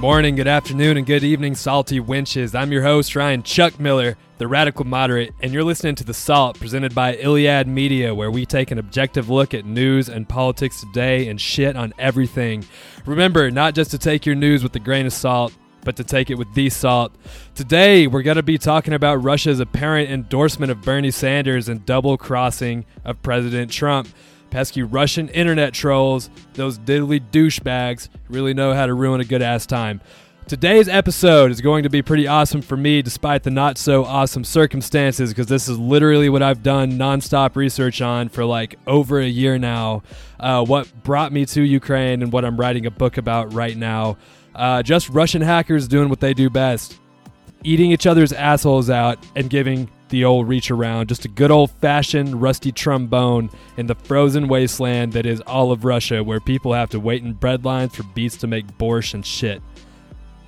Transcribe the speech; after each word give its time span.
morning, 0.00 0.34
good 0.34 0.48
afternoon, 0.48 0.96
and 0.96 1.04
good 1.04 1.22
evening, 1.22 1.54
salty 1.54 2.00
wenches. 2.00 2.58
I'm 2.58 2.72
your 2.72 2.82
host, 2.82 3.14
Ryan 3.14 3.42
Chuck 3.42 3.78
Miller, 3.78 4.16
the 4.38 4.48
radical 4.48 4.86
moderate, 4.86 5.34
and 5.42 5.52
you're 5.52 5.62
listening 5.62 5.94
to 5.96 6.04
The 6.04 6.14
Salt, 6.14 6.58
presented 6.58 6.94
by 6.94 7.16
Iliad 7.16 7.68
Media, 7.68 8.14
where 8.14 8.30
we 8.30 8.46
take 8.46 8.70
an 8.70 8.78
objective 8.78 9.28
look 9.28 9.52
at 9.52 9.66
news 9.66 10.08
and 10.08 10.26
politics 10.26 10.80
today 10.80 11.28
and 11.28 11.38
shit 11.38 11.76
on 11.76 11.92
everything. 11.98 12.64
Remember, 13.04 13.50
not 13.50 13.74
just 13.74 13.90
to 13.90 13.98
take 13.98 14.24
your 14.24 14.34
news 14.34 14.62
with 14.62 14.74
a 14.74 14.78
grain 14.78 15.04
of 15.04 15.12
salt, 15.12 15.52
but 15.84 15.96
to 15.96 16.04
take 16.04 16.30
it 16.30 16.38
with 16.38 16.52
the 16.54 16.70
salt. 16.70 17.14
Today, 17.54 18.06
we're 18.06 18.22
going 18.22 18.36
to 18.36 18.42
be 18.42 18.56
talking 18.56 18.94
about 18.94 19.16
Russia's 19.16 19.60
apparent 19.60 20.10
endorsement 20.10 20.72
of 20.72 20.80
Bernie 20.80 21.10
Sanders 21.10 21.68
and 21.68 21.84
double 21.84 22.16
crossing 22.16 22.86
of 23.04 23.20
President 23.20 23.70
Trump. 23.70 24.08
Pesky 24.50 24.82
Russian 24.82 25.28
internet 25.28 25.72
trolls, 25.72 26.30
those 26.54 26.78
diddly 26.78 27.20
douchebags, 27.30 28.08
really 28.28 28.54
know 28.54 28.74
how 28.74 28.86
to 28.86 28.94
ruin 28.94 29.20
a 29.20 29.24
good 29.24 29.42
ass 29.42 29.66
time. 29.66 30.00
Today's 30.48 30.88
episode 30.88 31.52
is 31.52 31.60
going 31.60 31.84
to 31.84 31.88
be 31.88 32.02
pretty 32.02 32.26
awesome 32.26 32.60
for 32.60 32.76
me, 32.76 33.02
despite 33.02 33.44
the 33.44 33.50
not 33.50 33.78
so 33.78 34.04
awesome 34.04 34.42
circumstances, 34.42 35.30
because 35.30 35.46
this 35.46 35.68
is 35.68 35.78
literally 35.78 36.28
what 36.28 36.42
I've 36.42 36.62
done 36.62 36.92
nonstop 36.92 37.54
research 37.54 38.02
on 38.02 38.28
for 38.28 38.44
like 38.44 38.76
over 38.86 39.20
a 39.20 39.26
year 39.26 39.58
now. 39.58 40.02
Uh, 40.40 40.64
what 40.64 40.92
brought 41.04 41.32
me 41.32 41.46
to 41.46 41.62
Ukraine 41.62 42.22
and 42.22 42.32
what 42.32 42.44
I'm 42.44 42.56
writing 42.56 42.86
a 42.86 42.90
book 42.90 43.16
about 43.16 43.52
right 43.52 43.76
now. 43.76 44.16
Uh, 44.54 44.82
just 44.82 45.08
Russian 45.10 45.42
hackers 45.42 45.86
doing 45.86 46.08
what 46.08 46.18
they 46.18 46.34
do 46.34 46.50
best 46.50 46.98
eating 47.62 47.90
each 47.90 48.06
other's 48.06 48.32
assholes 48.32 48.90
out 48.90 49.18
and 49.36 49.50
giving 49.50 49.88
the 50.10 50.24
old 50.24 50.48
reach 50.48 50.70
around. 50.70 51.08
Just 51.08 51.24
a 51.24 51.28
good 51.28 51.50
old 51.50 51.70
fashioned 51.70 52.40
rusty 52.40 52.70
trombone 52.70 53.50
in 53.76 53.86
the 53.86 53.94
frozen 53.94 54.48
wasteland 54.48 55.12
that 55.14 55.26
is 55.26 55.40
all 55.42 55.72
of 55.72 55.84
Russia, 55.84 56.22
where 56.22 56.40
people 56.40 56.74
have 56.74 56.90
to 56.90 57.00
wait 57.00 57.22
in 57.22 57.32
bread 57.32 57.64
lines 57.64 57.96
for 57.96 58.02
beets 58.02 58.36
to 58.38 58.46
make 58.46 58.66
borscht 58.78 59.14
and 59.14 59.24
shit. 59.24 59.62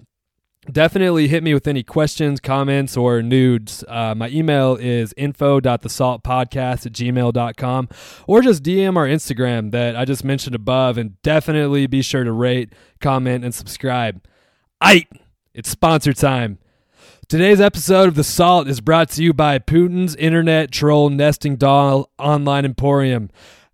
definitely 0.72 1.28
hit 1.28 1.44
me 1.44 1.54
with 1.54 1.68
any 1.68 1.84
questions, 1.84 2.40
comments, 2.40 2.98
or 2.98 3.22
nudes. 3.22 3.84
Uh, 3.88 4.14
my 4.16 4.30
email 4.30 4.76
is 4.76 5.14
info.thesaltpodcast 5.18 6.86
at 6.86 6.92
gmail.com 6.92 7.90
or 8.28 8.42
just 8.42 8.64
DM 8.64 8.96
our 8.98 9.08
Instagram 9.08 9.72
that 9.72 9.96
I 9.96 10.06
just 10.06 10.24
mentioned 10.24 10.56
above 10.56 10.98
and 10.98 11.22
definitely 11.22 11.88
be 11.88 12.02
sure 12.02 12.24
to 12.24 12.32
rate, 12.32 12.74
comment, 13.00 13.44
and 13.44 13.54
subscribe. 13.54 14.24
Aight! 14.82 15.08
It's 15.54 15.70
sponsor 15.70 16.14
time. 16.14 16.60
Today's 17.28 17.60
episode 17.60 18.08
of 18.08 18.16
The 18.16 18.24
Salt 18.24 18.68
is 18.68 18.80
brought 18.80 19.10
to 19.12 19.24
you 19.24 19.34
by 19.34 19.60
Putin's 19.60 20.16
Internet 20.16 20.72
Troll 20.72 21.10
Nesting 21.10 21.58
Doll 21.58 22.10
Online 22.18 22.64
Emporium. 22.64 23.30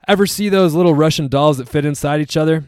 Ever 0.07 0.25
see 0.25 0.49
those 0.49 0.73
little 0.73 0.95
Russian 0.95 1.27
dolls 1.27 1.57
that 1.57 1.69
fit 1.69 1.85
inside 1.85 2.19
each 2.19 2.35
other? 2.35 2.63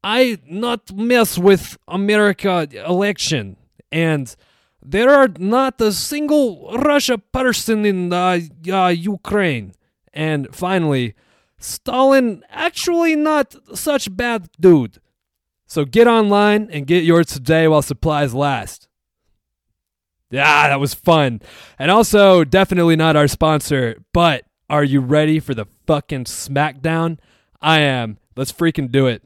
I 0.04 0.40
not 0.48 0.92
mess 0.92 1.38
with 1.38 1.78
America 1.88 2.68
election 2.84 3.58
and 3.92 4.36
there 4.82 5.12
are 5.12 5.30
not 5.38 5.80
a 5.80 5.92
single 5.92 6.76
Russia 6.80 7.20
person 7.20 7.86
in 7.86 8.12
uh, 8.12 8.40
uh, 8.68 8.88
Ukraine. 8.88 9.76
And 10.16 10.48
finally, 10.52 11.14
Stalin 11.60 12.44
actually 12.50 13.16
not 13.16 13.54
such 13.76 14.18
bad 14.18 14.50
dude. 14.60 14.98
So 15.72 15.86
get 15.86 16.06
online 16.06 16.68
and 16.70 16.86
get 16.86 17.06
yours 17.06 17.28
today 17.28 17.66
while 17.66 17.82
supplies 17.82 18.34
last. 18.34 18.90
Yeah, 20.30 20.68
that 20.68 20.82
was 20.82 20.94
fun. 20.94 21.40
And 21.80 21.90
also, 21.90 22.44
definitely 22.44 22.98
not 22.98 23.16
our 23.16 23.30
sponsor, 23.30 24.04
but 24.12 24.44
are 24.70 24.84
you 24.84 25.00
ready 25.00 25.40
for 25.40 25.54
the 25.54 25.68
fucking 25.88 26.26
smackdown? 26.26 27.20
I 27.62 27.80
am. 27.80 28.18
Let's 28.36 28.52
freaking 28.52 28.92
do 28.92 29.08
it. 29.08 29.24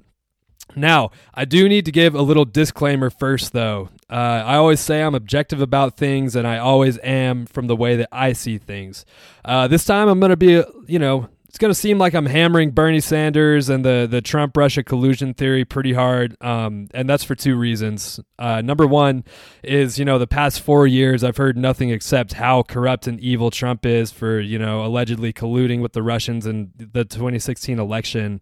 Now, 0.76 1.10
I 1.34 1.46
do 1.46 1.68
need 1.68 1.86
to 1.86 1.92
give 1.92 2.14
a 2.14 2.22
little 2.22 2.46
disclaimer 2.46 3.10
first, 3.10 3.52
though. 3.52 3.90
Uh, 4.08 4.44
I 4.46 4.58
always 4.58 4.80
say 4.80 5.02
I'm 5.02 5.16
objective 5.16 5.62
about 5.62 5.98
things, 5.98 6.36
and 6.36 6.46
I 6.46 6.60
always 6.60 7.00
am 7.00 7.48
from 7.48 7.66
the 7.66 7.76
way 7.76 7.96
that 7.96 8.10
I 8.12 8.34
see 8.34 8.60
things. 8.60 9.04
Uh, 9.44 9.68
this 9.68 9.84
time, 9.84 10.08
I'm 10.08 10.20
going 10.20 10.30
to 10.30 10.38
be, 10.38 10.64
you 10.86 11.00
know, 11.00 11.28
it's 11.56 11.60
going 11.62 11.72
to 11.72 11.80
seem 11.80 11.98
like 11.98 12.14
I'm 12.14 12.26
hammering 12.26 12.72
Bernie 12.72 13.00
Sanders 13.00 13.70
and 13.70 13.86
the, 13.86 14.10
the 14.12 14.20
Trump 14.20 14.58
Russia 14.58 14.84
collusion 14.84 15.34
theory 15.34 15.64
pretty 15.64 15.94
hard. 15.94 16.36
Um, 16.42 16.90
and 16.94 17.08
that's 17.08 17.24
for 17.24 17.34
two 17.34 17.56
reasons. 17.56 18.20
Uh, 18.38 18.60
number 18.60 18.86
one 18.86 19.24
is, 19.64 19.98
you 19.98 20.04
know, 20.04 20.20
the 20.20 20.28
past 20.28 20.60
four 20.60 20.86
years, 20.86 21.24
I've 21.24 21.38
heard 21.38 21.58
nothing 21.58 21.92
except 21.92 22.34
how 22.34 22.64
corrupt 22.64 23.08
and 23.08 23.22
evil 23.22 23.52
Trump 23.52 23.86
is 23.86 24.12
for, 24.12 24.42
you 24.42 24.60
know, 24.60 24.84
allegedly 24.84 25.32
colluding 25.32 25.80
with 25.80 25.94
the 25.94 26.04
Russians 26.04 26.46
in 26.46 26.74
the 26.76 27.06
2016 27.06 27.80
election. 27.80 28.42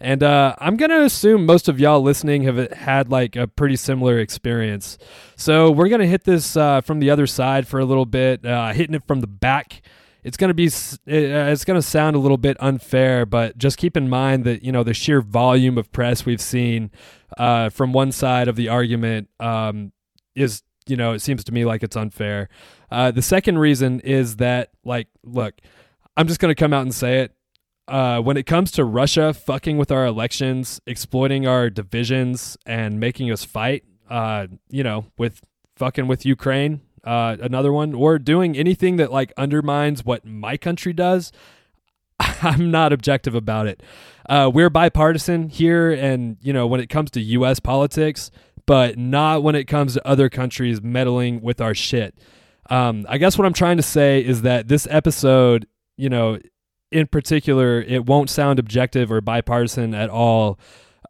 And 0.00 0.22
uh, 0.22 0.56
I'm 0.56 0.78
going 0.78 0.88
to 0.88 1.02
assume 1.02 1.44
most 1.44 1.68
of 1.68 1.78
y'all 1.78 2.00
listening 2.00 2.44
have 2.44 2.72
had 2.72 3.10
like 3.10 3.36
a 3.36 3.46
pretty 3.46 3.76
similar 3.76 4.18
experience. 4.18 4.96
So 5.36 5.70
we're 5.70 5.88
going 5.88 6.00
to 6.00 6.06
hit 6.06 6.24
this 6.24 6.56
uh, 6.56 6.80
from 6.80 7.00
the 7.00 7.10
other 7.10 7.26
side 7.26 7.68
for 7.68 7.78
a 7.78 7.84
little 7.84 8.06
bit, 8.06 8.46
uh, 8.46 8.72
hitting 8.72 8.94
it 8.94 9.06
from 9.06 9.20
the 9.20 9.26
back 9.26 9.82
it's 10.24 10.38
going 10.38 10.48
to 10.48 10.54
be 10.54 10.64
it's 10.64 11.64
going 11.64 11.78
to 11.78 11.82
sound 11.82 12.16
a 12.16 12.18
little 12.18 12.38
bit 12.38 12.56
unfair, 12.58 13.26
but 13.26 13.58
just 13.58 13.76
keep 13.76 13.96
in 13.96 14.08
mind 14.08 14.44
that 14.44 14.64
you 14.64 14.72
know 14.72 14.82
the 14.82 14.94
sheer 14.94 15.20
volume 15.20 15.76
of 15.76 15.92
press 15.92 16.24
we've 16.24 16.40
seen 16.40 16.90
uh, 17.36 17.68
from 17.68 17.92
one 17.92 18.10
side 18.10 18.48
of 18.48 18.56
the 18.56 18.68
argument 18.68 19.28
um, 19.38 19.92
is 20.34 20.62
you 20.86 20.96
know 20.96 21.12
it 21.12 21.20
seems 21.20 21.44
to 21.44 21.52
me 21.52 21.66
like 21.66 21.82
it's 21.82 21.96
unfair. 21.96 22.48
Uh, 22.90 23.10
the 23.10 23.22
second 23.22 23.58
reason 23.58 24.00
is 24.00 24.36
that 24.36 24.70
like 24.82 25.08
look, 25.22 25.54
I'm 26.16 26.26
just 26.26 26.40
going 26.40 26.50
to 26.50 26.58
come 26.58 26.72
out 26.72 26.82
and 26.82 26.94
say 26.94 27.20
it. 27.20 27.32
Uh, 27.86 28.18
when 28.18 28.38
it 28.38 28.46
comes 28.46 28.70
to 28.70 28.82
Russia 28.82 29.34
fucking 29.34 29.76
with 29.76 29.92
our 29.92 30.06
elections, 30.06 30.80
exploiting 30.86 31.46
our 31.46 31.68
divisions, 31.68 32.56
and 32.64 32.98
making 32.98 33.30
us 33.30 33.44
fight, 33.44 33.84
uh, 34.08 34.46
you 34.70 34.82
know, 34.82 35.04
with 35.18 35.42
fucking 35.76 36.06
with 36.06 36.24
Ukraine, 36.24 36.80
uh, 37.04 37.36
another 37.40 37.72
one, 37.72 37.94
or 37.94 38.18
doing 38.18 38.56
anything 38.56 38.96
that 38.96 39.12
like 39.12 39.32
undermines 39.36 40.04
what 40.04 40.24
my 40.24 40.56
country 40.56 40.92
does, 40.92 41.32
I'm 42.20 42.70
not 42.70 42.92
objective 42.92 43.34
about 43.34 43.66
it. 43.66 43.82
Uh, 44.28 44.50
we're 44.52 44.70
bipartisan 44.70 45.48
here, 45.48 45.92
and 45.92 46.36
you 46.40 46.52
know 46.52 46.66
when 46.66 46.80
it 46.80 46.88
comes 46.88 47.10
to 47.12 47.20
U.S. 47.20 47.60
politics, 47.60 48.30
but 48.66 48.98
not 48.98 49.42
when 49.42 49.54
it 49.54 49.64
comes 49.64 49.94
to 49.94 50.06
other 50.06 50.28
countries 50.28 50.82
meddling 50.82 51.40
with 51.40 51.60
our 51.60 51.74
shit. 51.74 52.14
Um, 52.70 53.04
I 53.08 53.18
guess 53.18 53.36
what 53.36 53.46
I'm 53.46 53.52
trying 53.52 53.76
to 53.76 53.82
say 53.82 54.24
is 54.24 54.42
that 54.42 54.68
this 54.68 54.86
episode, 54.90 55.66
you 55.96 56.08
know, 56.08 56.38
in 56.90 57.06
particular, 57.06 57.82
it 57.82 58.06
won't 58.06 58.30
sound 58.30 58.58
objective 58.58 59.12
or 59.12 59.20
bipartisan 59.20 59.94
at 59.94 60.08
all. 60.08 60.58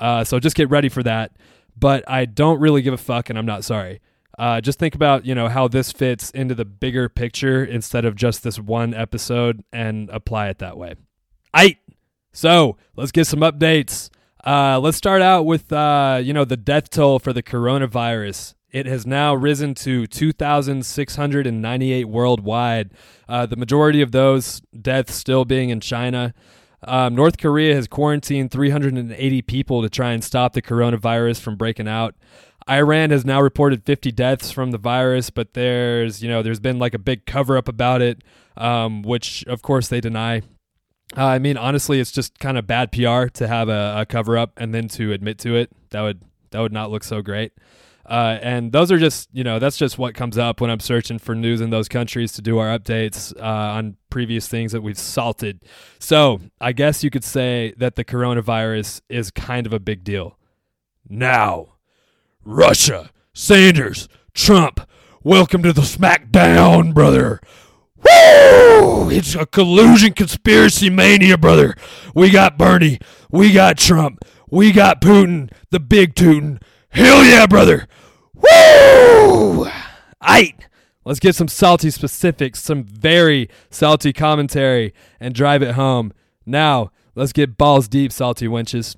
Uh, 0.00 0.24
so 0.24 0.40
just 0.40 0.56
get 0.56 0.68
ready 0.70 0.88
for 0.88 1.02
that. 1.02 1.32
But 1.76 2.08
I 2.08 2.24
don't 2.24 2.60
really 2.60 2.82
give 2.82 2.94
a 2.94 2.98
fuck, 2.98 3.30
and 3.30 3.38
I'm 3.38 3.46
not 3.46 3.64
sorry. 3.64 4.00
Uh, 4.38 4.60
just 4.60 4.78
think 4.78 4.94
about 4.94 5.24
you 5.24 5.34
know 5.34 5.48
how 5.48 5.68
this 5.68 5.92
fits 5.92 6.30
into 6.30 6.54
the 6.54 6.64
bigger 6.64 7.08
picture 7.08 7.64
instead 7.64 8.04
of 8.04 8.16
just 8.16 8.42
this 8.42 8.58
one 8.58 8.94
episode, 8.94 9.62
and 9.72 10.08
apply 10.10 10.48
it 10.48 10.58
that 10.58 10.76
way. 10.76 10.94
I 11.52 11.76
so 12.32 12.76
let's 12.96 13.12
get 13.12 13.26
some 13.26 13.40
updates. 13.40 14.10
Uh, 14.44 14.78
let's 14.78 14.96
start 14.96 15.22
out 15.22 15.46
with 15.46 15.72
uh, 15.72 16.20
you 16.22 16.32
know 16.32 16.44
the 16.44 16.56
death 16.56 16.90
toll 16.90 17.18
for 17.18 17.32
the 17.32 17.42
coronavirus. 17.42 18.54
It 18.70 18.86
has 18.86 19.06
now 19.06 19.36
risen 19.36 19.74
to 19.76 20.08
2,698 20.08 22.04
worldwide. 22.06 22.90
Uh, 23.28 23.46
the 23.46 23.54
majority 23.54 24.02
of 24.02 24.10
those 24.10 24.62
deaths 24.78 25.14
still 25.14 25.44
being 25.44 25.70
in 25.70 25.78
China. 25.78 26.34
Um, 26.82 27.14
North 27.14 27.38
Korea 27.38 27.76
has 27.76 27.86
quarantined 27.86 28.50
380 28.50 29.42
people 29.42 29.82
to 29.82 29.88
try 29.88 30.10
and 30.10 30.24
stop 30.24 30.54
the 30.54 30.60
coronavirus 30.60 31.40
from 31.40 31.54
breaking 31.54 31.86
out. 31.86 32.16
Iran 32.68 33.10
has 33.10 33.24
now 33.24 33.40
reported 33.40 33.84
50 33.84 34.10
deaths 34.12 34.50
from 34.50 34.70
the 34.70 34.78
virus, 34.78 35.30
but 35.30 35.54
there's 35.54 36.22
you 36.22 36.28
know 36.28 36.42
there's 36.42 36.60
been 36.60 36.78
like 36.78 36.94
a 36.94 36.98
big 36.98 37.26
cover 37.26 37.56
up 37.56 37.68
about 37.68 38.02
it, 38.02 38.22
um, 38.56 39.02
which 39.02 39.44
of 39.46 39.62
course 39.62 39.88
they 39.88 40.00
deny. 40.00 40.42
Uh, 41.16 41.26
I 41.26 41.38
mean, 41.38 41.56
honestly, 41.56 42.00
it's 42.00 42.10
just 42.10 42.38
kind 42.38 42.56
of 42.56 42.66
bad 42.66 42.90
PR 42.90 43.26
to 43.26 43.46
have 43.46 43.68
a, 43.68 43.96
a 43.98 44.06
cover 44.06 44.38
up 44.38 44.52
and 44.56 44.74
then 44.74 44.88
to 44.88 45.12
admit 45.12 45.38
to 45.40 45.54
it. 45.54 45.70
That 45.90 46.02
would 46.02 46.22
that 46.50 46.60
would 46.60 46.72
not 46.72 46.90
look 46.90 47.04
so 47.04 47.20
great. 47.20 47.52
Uh, 48.06 48.38
and 48.42 48.72
those 48.72 48.92
are 48.92 48.98
just, 48.98 49.30
you 49.32 49.42
know, 49.42 49.58
that's 49.58 49.78
just 49.78 49.98
what 49.98 50.14
comes 50.14 50.36
up 50.36 50.60
when 50.60 50.70
I'm 50.70 50.80
searching 50.80 51.18
for 51.18 51.34
news 51.34 51.60
in 51.60 51.70
those 51.70 51.88
countries 51.88 52.32
to 52.34 52.42
do 52.42 52.58
our 52.58 52.78
updates 52.78 53.34
uh, 53.40 53.42
on 53.42 53.96
previous 54.10 54.46
things 54.46 54.72
that 54.72 54.82
we've 54.82 54.98
salted. 54.98 55.62
So 55.98 56.40
I 56.60 56.72
guess 56.72 57.02
you 57.02 57.10
could 57.10 57.24
say 57.24 57.72
that 57.78 57.96
the 57.96 58.04
coronavirus 58.04 59.00
is 59.08 59.30
kind 59.30 59.66
of 59.66 59.72
a 59.72 59.80
big 59.80 60.04
deal. 60.04 60.38
Now, 61.08 61.73
Russia, 62.44 63.10
Sanders, 63.32 64.06
Trump, 64.34 64.86
welcome 65.22 65.62
to 65.62 65.72
the 65.72 65.80
SmackDown, 65.80 66.92
brother. 66.92 67.40
Woo! 67.96 69.08
It's 69.10 69.34
a 69.34 69.46
collusion 69.46 70.12
conspiracy 70.12 70.90
mania, 70.90 71.38
brother. 71.38 71.74
We 72.14 72.28
got 72.28 72.58
Bernie, 72.58 72.98
we 73.30 73.50
got 73.50 73.78
Trump, 73.78 74.24
we 74.50 74.72
got 74.72 75.00
Putin, 75.00 75.50
the 75.70 75.80
big 75.80 76.14
Tootin'. 76.14 76.60
Hell 76.90 77.24
yeah, 77.24 77.46
brother. 77.46 77.88
Woo! 78.34 79.66
Aight. 80.22 80.60
Let's 81.06 81.20
get 81.20 81.34
some 81.34 81.48
salty 81.48 81.90
specifics, 81.90 82.62
some 82.62 82.84
very 82.84 83.48
salty 83.70 84.12
commentary, 84.12 84.92
and 85.18 85.34
drive 85.34 85.62
it 85.62 85.76
home. 85.76 86.12
Now, 86.44 86.90
let's 87.14 87.32
get 87.32 87.56
balls 87.56 87.88
deep, 87.88 88.12
salty 88.12 88.46
wenches. 88.46 88.96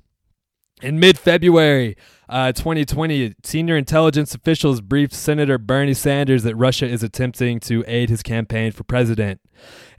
In 0.81 0.99
mid 0.99 1.17
February, 1.17 1.97
uh, 2.29 2.51
2020, 2.51 3.33
senior 3.43 3.77
intelligence 3.77 4.35
officials 4.35 4.79
briefed 4.79 5.13
Senator 5.13 5.57
Bernie 5.57 5.95
Sanders 5.95 6.43
that 6.43 6.55
Russia 6.55 6.87
is 6.87 7.01
attempting 7.01 7.59
to 7.61 7.83
aid 7.87 8.09
his 8.09 8.21
campaign 8.21 8.71
for 8.71 8.83
president. 8.83 9.41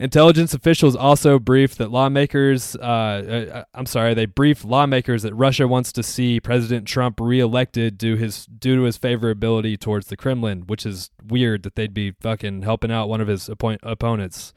Intelligence 0.00 0.54
officials 0.54 0.94
also 0.94 1.40
briefed 1.40 1.78
that 1.78 1.90
lawmakers, 1.90 2.76
uh, 2.76 2.82
uh, 2.82 3.64
I'm 3.74 3.86
sorry, 3.86 4.14
they 4.14 4.26
briefed 4.26 4.64
lawmakers 4.64 5.22
that 5.24 5.34
Russia 5.34 5.66
wants 5.66 5.90
to 5.92 6.04
see 6.04 6.38
President 6.38 6.86
Trump 6.86 7.18
reelected 7.20 7.98
due 7.98 8.14
his 8.14 8.46
due 8.46 8.76
to 8.76 8.82
his 8.82 8.96
favorability 8.96 9.78
towards 9.78 10.06
the 10.06 10.16
Kremlin, 10.16 10.62
which 10.68 10.86
is 10.86 11.10
weird 11.26 11.64
that 11.64 11.74
they'd 11.74 11.94
be 11.94 12.12
fucking 12.20 12.62
helping 12.62 12.92
out 12.92 13.08
one 13.08 13.20
of 13.20 13.26
his 13.26 13.48
appoint- 13.48 13.80
opponents. 13.82 14.52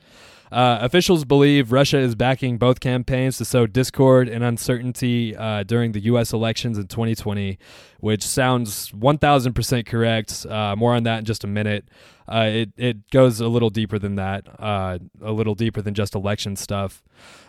Uh, 0.51 0.79
officials 0.81 1.23
believe 1.23 1.71
Russia 1.71 1.97
is 1.97 2.13
backing 2.13 2.57
both 2.57 2.81
campaigns 2.81 3.37
to 3.37 3.45
sow 3.45 3.65
discord 3.65 4.27
and 4.27 4.43
uncertainty 4.43 5.33
uh, 5.35 5.63
during 5.63 5.93
the 5.93 6.01
U.S. 6.01 6.33
elections 6.33 6.77
in 6.77 6.87
2020, 6.87 7.57
which 8.01 8.21
sounds 8.21 8.91
1,000% 8.91 9.85
correct. 9.85 10.45
Uh, 10.45 10.75
more 10.75 10.93
on 10.93 11.03
that 11.03 11.19
in 11.19 11.25
just 11.25 11.45
a 11.45 11.47
minute. 11.47 11.87
Uh, 12.27 12.49
it, 12.49 12.71
it 12.75 13.09
goes 13.11 13.39
a 13.39 13.47
little 13.47 13.69
deeper 13.69 13.97
than 13.97 14.15
that, 14.15 14.45
uh, 14.59 14.97
a 15.31 15.33
little 15.33 15.55
deeper 15.55 15.81
than 15.81 15.93
just 15.93 16.13
election 16.13 16.55
stuff. 16.55 17.01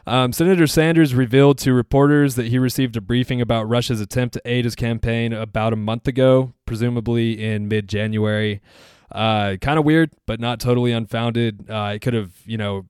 Um, 0.07 0.33
Senator 0.33 0.67
Sanders 0.67 1.15
revealed 1.15 1.59
to 1.59 1.75
reporters 1.75 2.37
that 2.37 2.47
he 2.47 2.59
received 2.59 2.97
a 2.97 3.01
briefing 3.01 3.41
about 3.41 3.69
Russia's 3.69 4.01
attempt 4.01 4.35
to 4.35 4.43
aid 4.45 4.65
his 4.65 4.75
campaign 4.75 5.33
about 5.33 5.73
a 5.73 5.77
month 5.77 6.09
ago, 6.09 6.55
presumably 6.67 7.43
in 7.43 7.69
mid 7.69 7.89
January. 7.89 8.63
Uh, 9.11 9.57
kind 9.61 9.79
of 9.79 9.85
weird, 9.85 10.11
but 10.27 10.41
not 10.41 10.59
totally 10.59 10.93
unfounded. 10.93 11.71
Uh, 11.71 11.93
it 11.95 11.99
could 12.01 12.15
have, 12.15 12.33
you 12.47 12.57
know, 12.57 12.87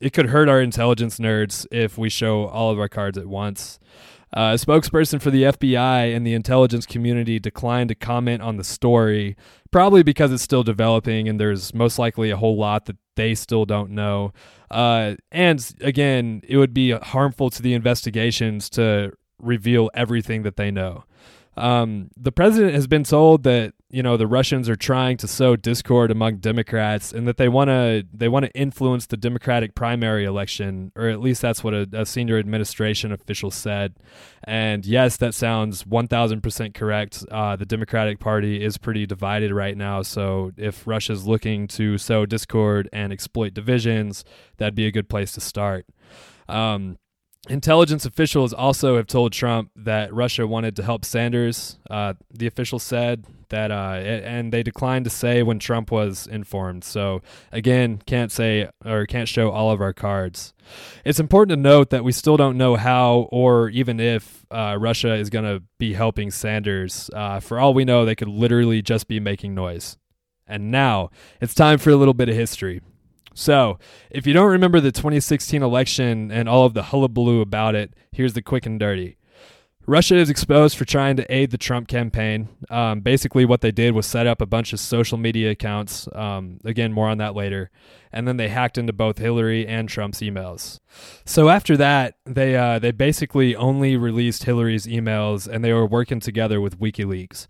it 0.00 0.12
could 0.12 0.26
hurt 0.26 0.48
our 0.48 0.60
intelligence 0.60 1.18
nerds 1.18 1.66
if 1.72 1.98
we 1.98 2.08
show 2.08 2.46
all 2.46 2.70
of 2.70 2.78
our 2.78 2.88
cards 2.88 3.18
at 3.18 3.26
once. 3.26 3.80
Uh, 4.36 4.50
a 4.52 4.54
spokesperson 4.54 5.22
for 5.22 5.30
the 5.30 5.44
FBI 5.44 6.14
and 6.14 6.26
the 6.26 6.34
intelligence 6.34 6.86
community 6.86 7.38
declined 7.38 7.88
to 7.88 7.94
comment 7.94 8.42
on 8.42 8.56
the 8.56 8.64
story, 8.64 9.36
probably 9.74 10.04
because 10.04 10.30
it's 10.30 10.44
still 10.44 10.62
developing 10.62 11.28
and 11.28 11.40
there's 11.40 11.74
most 11.74 11.98
likely 11.98 12.30
a 12.30 12.36
whole 12.36 12.56
lot 12.56 12.84
that 12.84 12.96
they 13.16 13.34
still 13.34 13.64
don't 13.64 13.90
know. 13.90 14.32
Uh, 14.70 15.16
and 15.32 15.68
again, 15.80 16.40
it 16.46 16.56
would 16.58 16.72
be 16.72 16.92
harmful 16.92 17.50
to 17.50 17.60
the 17.60 17.74
investigations 17.74 18.70
to 18.70 19.10
reveal 19.40 19.90
everything 19.92 20.44
that 20.44 20.54
they 20.54 20.70
know. 20.70 21.02
Um, 21.56 22.10
the 22.16 22.32
president 22.32 22.74
has 22.74 22.86
been 22.86 23.04
told 23.04 23.44
that 23.44 23.74
you 23.90 24.02
know 24.02 24.16
the 24.16 24.26
Russians 24.26 24.68
are 24.68 24.76
trying 24.76 25.16
to 25.18 25.28
sow 25.28 25.54
discord 25.54 26.10
among 26.10 26.38
Democrats 26.38 27.12
and 27.12 27.28
that 27.28 27.36
they 27.36 27.48
want 27.48 27.68
to 27.68 28.04
they 28.12 28.28
want 28.28 28.44
to 28.44 28.52
influence 28.52 29.06
the 29.06 29.16
Democratic 29.16 29.74
primary 29.74 30.24
election, 30.24 30.90
or 30.96 31.08
at 31.08 31.20
least 31.20 31.40
that's 31.42 31.62
what 31.62 31.74
a, 31.74 31.88
a 31.92 32.04
senior 32.04 32.38
administration 32.38 33.12
official 33.12 33.52
said. 33.52 33.94
And 34.42 34.84
yes, 34.84 35.16
that 35.18 35.32
sounds 35.32 35.86
one 35.86 36.08
thousand 36.08 36.42
percent 36.42 36.74
correct. 36.74 37.24
Uh, 37.30 37.54
the 37.54 37.66
Democratic 37.66 38.18
Party 38.18 38.62
is 38.62 38.76
pretty 38.76 39.06
divided 39.06 39.52
right 39.52 39.76
now, 39.76 40.02
so 40.02 40.50
if 40.56 40.86
Russia's 40.86 41.26
looking 41.26 41.68
to 41.68 41.98
sow 41.98 42.26
discord 42.26 42.88
and 42.92 43.12
exploit 43.12 43.54
divisions, 43.54 44.24
that'd 44.56 44.74
be 44.74 44.86
a 44.86 44.92
good 44.92 45.08
place 45.08 45.30
to 45.32 45.40
start. 45.40 45.86
Um, 46.48 46.98
Intelligence 47.48 48.06
officials 48.06 48.54
also 48.54 48.96
have 48.96 49.06
told 49.06 49.32
Trump 49.32 49.70
that 49.76 50.12
Russia 50.14 50.46
wanted 50.46 50.74
to 50.76 50.82
help 50.82 51.04
Sanders. 51.04 51.78
Uh, 51.90 52.14
the 52.32 52.46
official 52.46 52.78
said 52.78 53.26
that, 53.50 53.70
uh, 53.70 54.00
and 54.02 54.50
they 54.50 54.62
declined 54.62 55.04
to 55.04 55.10
say 55.10 55.42
when 55.42 55.58
Trump 55.58 55.90
was 55.90 56.26
informed. 56.26 56.84
So 56.84 57.20
again, 57.52 58.00
can't 58.06 58.32
say 58.32 58.70
or 58.84 59.04
can't 59.04 59.28
show 59.28 59.50
all 59.50 59.70
of 59.70 59.82
our 59.82 59.92
cards. 59.92 60.54
It's 61.04 61.20
important 61.20 61.50
to 61.50 61.62
note 61.62 61.90
that 61.90 62.02
we 62.02 62.12
still 62.12 62.38
don't 62.38 62.56
know 62.56 62.76
how 62.76 63.28
or 63.30 63.68
even 63.68 64.00
if 64.00 64.46
uh, 64.50 64.78
Russia 64.80 65.14
is 65.14 65.28
going 65.28 65.44
to 65.44 65.62
be 65.78 65.92
helping 65.92 66.30
Sanders. 66.30 67.10
Uh, 67.12 67.40
for 67.40 67.58
all 67.58 67.74
we 67.74 67.84
know, 67.84 68.06
they 68.06 68.14
could 68.14 68.28
literally 68.28 68.80
just 68.80 69.06
be 69.06 69.20
making 69.20 69.54
noise. 69.54 69.98
And 70.46 70.70
now 70.70 71.10
it's 71.42 71.54
time 71.54 71.78
for 71.78 71.90
a 71.90 71.96
little 71.96 72.14
bit 72.14 72.30
of 72.30 72.34
history. 72.34 72.80
So, 73.34 73.78
if 74.10 74.26
you 74.26 74.32
don't 74.32 74.50
remember 74.50 74.80
the 74.80 74.92
2016 74.92 75.62
election 75.62 76.30
and 76.30 76.48
all 76.48 76.64
of 76.64 76.74
the 76.74 76.84
hullabaloo 76.84 77.40
about 77.40 77.74
it, 77.74 77.92
here's 78.12 78.32
the 78.32 78.42
quick 78.42 78.64
and 78.64 78.78
dirty. 78.78 79.16
Russia 79.86 80.16
is 80.16 80.30
exposed 80.30 80.78
for 80.78 80.86
trying 80.86 81.16
to 81.16 81.34
aid 81.34 81.50
the 81.50 81.58
Trump 81.58 81.88
campaign. 81.88 82.48
Um, 82.70 83.00
basically, 83.00 83.44
what 83.44 83.60
they 83.60 83.70
did 83.70 83.94
was 83.94 84.06
set 84.06 84.26
up 84.26 84.40
a 84.40 84.46
bunch 84.46 84.72
of 84.72 84.80
social 84.80 85.18
media 85.18 85.50
accounts. 85.50 86.08
Um, 86.14 86.58
again, 86.64 86.92
more 86.92 87.08
on 87.08 87.18
that 87.18 87.34
later. 87.34 87.70
And 88.10 88.26
then 88.26 88.38
they 88.38 88.48
hacked 88.48 88.78
into 88.78 88.94
both 88.94 89.18
Hillary 89.18 89.66
and 89.66 89.88
Trump's 89.88 90.20
emails. 90.20 90.80
So 91.26 91.50
after 91.50 91.76
that, 91.76 92.16
they 92.24 92.56
uh, 92.56 92.78
they 92.78 92.92
basically 92.92 93.54
only 93.56 93.96
released 93.96 94.44
Hillary's 94.44 94.86
emails, 94.86 95.46
and 95.46 95.62
they 95.62 95.72
were 95.72 95.86
working 95.86 96.20
together 96.20 96.60
with 96.60 96.78
WikiLeaks. 96.78 97.46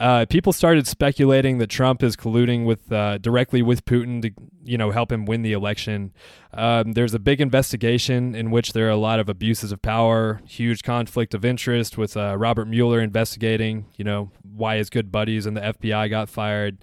Uh, 0.00 0.26
people 0.28 0.52
started 0.52 0.86
speculating 0.88 1.58
that 1.58 1.68
Trump 1.68 2.02
is 2.02 2.16
colluding 2.16 2.64
with 2.64 2.90
uh, 2.90 3.18
directly 3.18 3.62
with 3.62 3.84
Putin 3.84 4.22
to, 4.22 4.30
you 4.64 4.76
know, 4.76 4.90
help 4.90 5.12
him 5.12 5.24
win 5.24 5.42
the 5.42 5.52
election. 5.52 6.12
Um, 6.52 6.92
there's 6.92 7.14
a 7.14 7.20
big 7.20 7.40
investigation 7.40 8.34
in 8.34 8.50
which 8.50 8.72
there 8.72 8.86
are 8.88 8.90
a 8.90 8.96
lot 8.96 9.20
of 9.20 9.28
abuses 9.28 9.70
of 9.70 9.82
power, 9.82 10.40
huge 10.46 10.82
conflict 10.82 11.32
of 11.32 11.44
interest 11.44 11.96
with 11.96 12.16
uh, 12.16 12.36
Robert 12.36 12.66
Mueller 12.66 13.00
investigating, 13.00 13.86
you 13.96 14.04
know, 14.04 14.32
why 14.42 14.78
his 14.78 14.90
good 14.90 15.12
buddies 15.12 15.46
and 15.46 15.56
the 15.56 15.60
FBI 15.60 16.10
got 16.10 16.28
fired. 16.28 16.78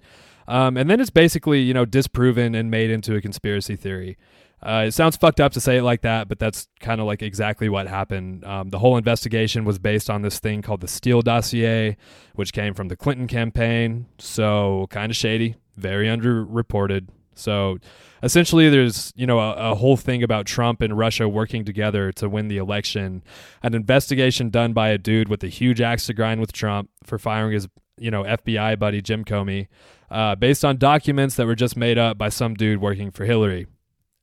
Um, 0.48 0.76
and 0.76 0.88
then 0.88 0.98
it's 0.98 1.10
basically, 1.10 1.60
you 1.60 1.74
know, 1.74 1.84
disproven 1.84 2.54
and 2.54 2.70
made 2.70 2.90
into 2.90 3.14
a 3.14 3.20
conspiracy 3.20 3.76
theory. 3.76 4.16
Uh, 4.62 4.84
it 4.86 4.92
sounds 4.92 5.16
fucked 5.16 5.40
up 5.40 5.52
to 5.52 5.60
say 5.60 5.78
it 5.78 5.82
like 5.82 6.02
that, 6.02 6.28
but 6.28 6.38
that's 6.38 6.68
kind 6.78 7.00
of 7.00 7.06
like 7.06 7.20
exactly 7.20 7.68
what 7.68 7.88
happened. 7.88 8.44
Um, 8.44 8.70
the 8.70 8.78
whole 8.78 8.96
investigation 8.96 9.64
was 9.64 9.78
based 9.78 10.08
on 10.08 10.22
this 10.22 10.38
thing 10.38 10.62
called 10.62 10.80
the 10.80 10.88
Steele 10.88 11.20
dossier, 11.20 11.96
which 12.36 12.52
came 12.52 12.72
from 12.72 12.86
the 12.86 12.96
Clinton 12.96 13.26
campaign. 13.26 14.06
So 14.18 14.86
kind 14.90 15.10
of 15.10 15.16
shady, 15.16 15.56
very 15.76 16.06
underreported. 16.06 17.08
So 17.34 17.78
essentially, 18.22 18.68
there's 18.68 19.12
you 19.16 19.26
know 19.26 19.40
a, 19.40 19.72
a, 19.72 19.74
whole 19.74 19.96
thing 19.96 20.22
about 20.22 20.46
Trump 20.46 20.80
and 20.80 20.96
Russia 20.96 21.28
working 21.28 21.64
together 21.64 22.12
to 22.12 22.28
win 22.28 22.46
the 22.46 22.58
election. 22.58 23.24
An 23.62 23.74
investigation 23.74 24.50
done 24.50 24.72
by 24.72 24.90
a 24.90 24.98
dude 24.98 25.28
with 25.28 25.42
a 25.42 25.48
huge 25.48 25.80
axe 25.80 26.06
to 26.06 26.14
grind 26.14 26.40
with 26.40 26.52
Trump 26.52 26.90
for 27.02 27.18
firing 27.18 27.52
his 27.52 27.68
you 27.98 28.10
know 28.10 28.22
FBI 28.22 28.78
buddy 28.78 29.00
Jim 29.00 29.24
Comey, 29.24 29.66
uh, 30.10 30.36
based 30.36 30.64
on 30.64 30.76
documents 30.76 31.34
that 31.36 31.46
were 31.46 31.56
just 31.56 31.76
made 31.76 31.98
up 31.98 32.16
by 32.16 32.28
some 32.28 32.54
dude 32.54 32.80
working 32.80 33.10
for 33.10 33.24
Hillary 33.24 33.66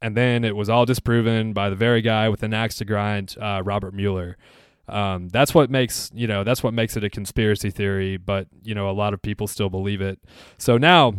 and 0.01 0.15
then 0.15 0.43
it 0.43 0.55
was 0.55 0.69
all 0.69 0.85
disproven 0.85 1.53
by 1.53 1.69
the 1.69 1.75
very 1.75 2.01
guy 2.01 2.29
with 2.29 2.43
an 2.43 2.53
axe 2.53 2.75
to 2.77 2.85
grind, 2.85 3.35
uh, 3.41 3.61
Robert 3.63 3.93
Mueller. 3.93 4.37
Um, 4.87 5.29
that's 5.29 5.53
what 5.53 5.69
makes 5.69 6.09
you 6.13 6.27
know 6.27 6.43
that's 6.43 6.63
what 6.63 6.73
makes 6.73 6.97
it 6.97 7.03
a 7.03 7.09
conspiracy 7.09 7.69
theory, 7.69 8.17
but 8.17 8.47
you 8.63 8.73
know 8.73 8.89
a 8.89 8.91
lot 8.91 9.13
of 9.13 9.21
people 9.21 9.47
still 9.47 9.69
believe 9.69 10.01
it. 10.01 10.19
So 10.57 10.77
now 10.77 11.13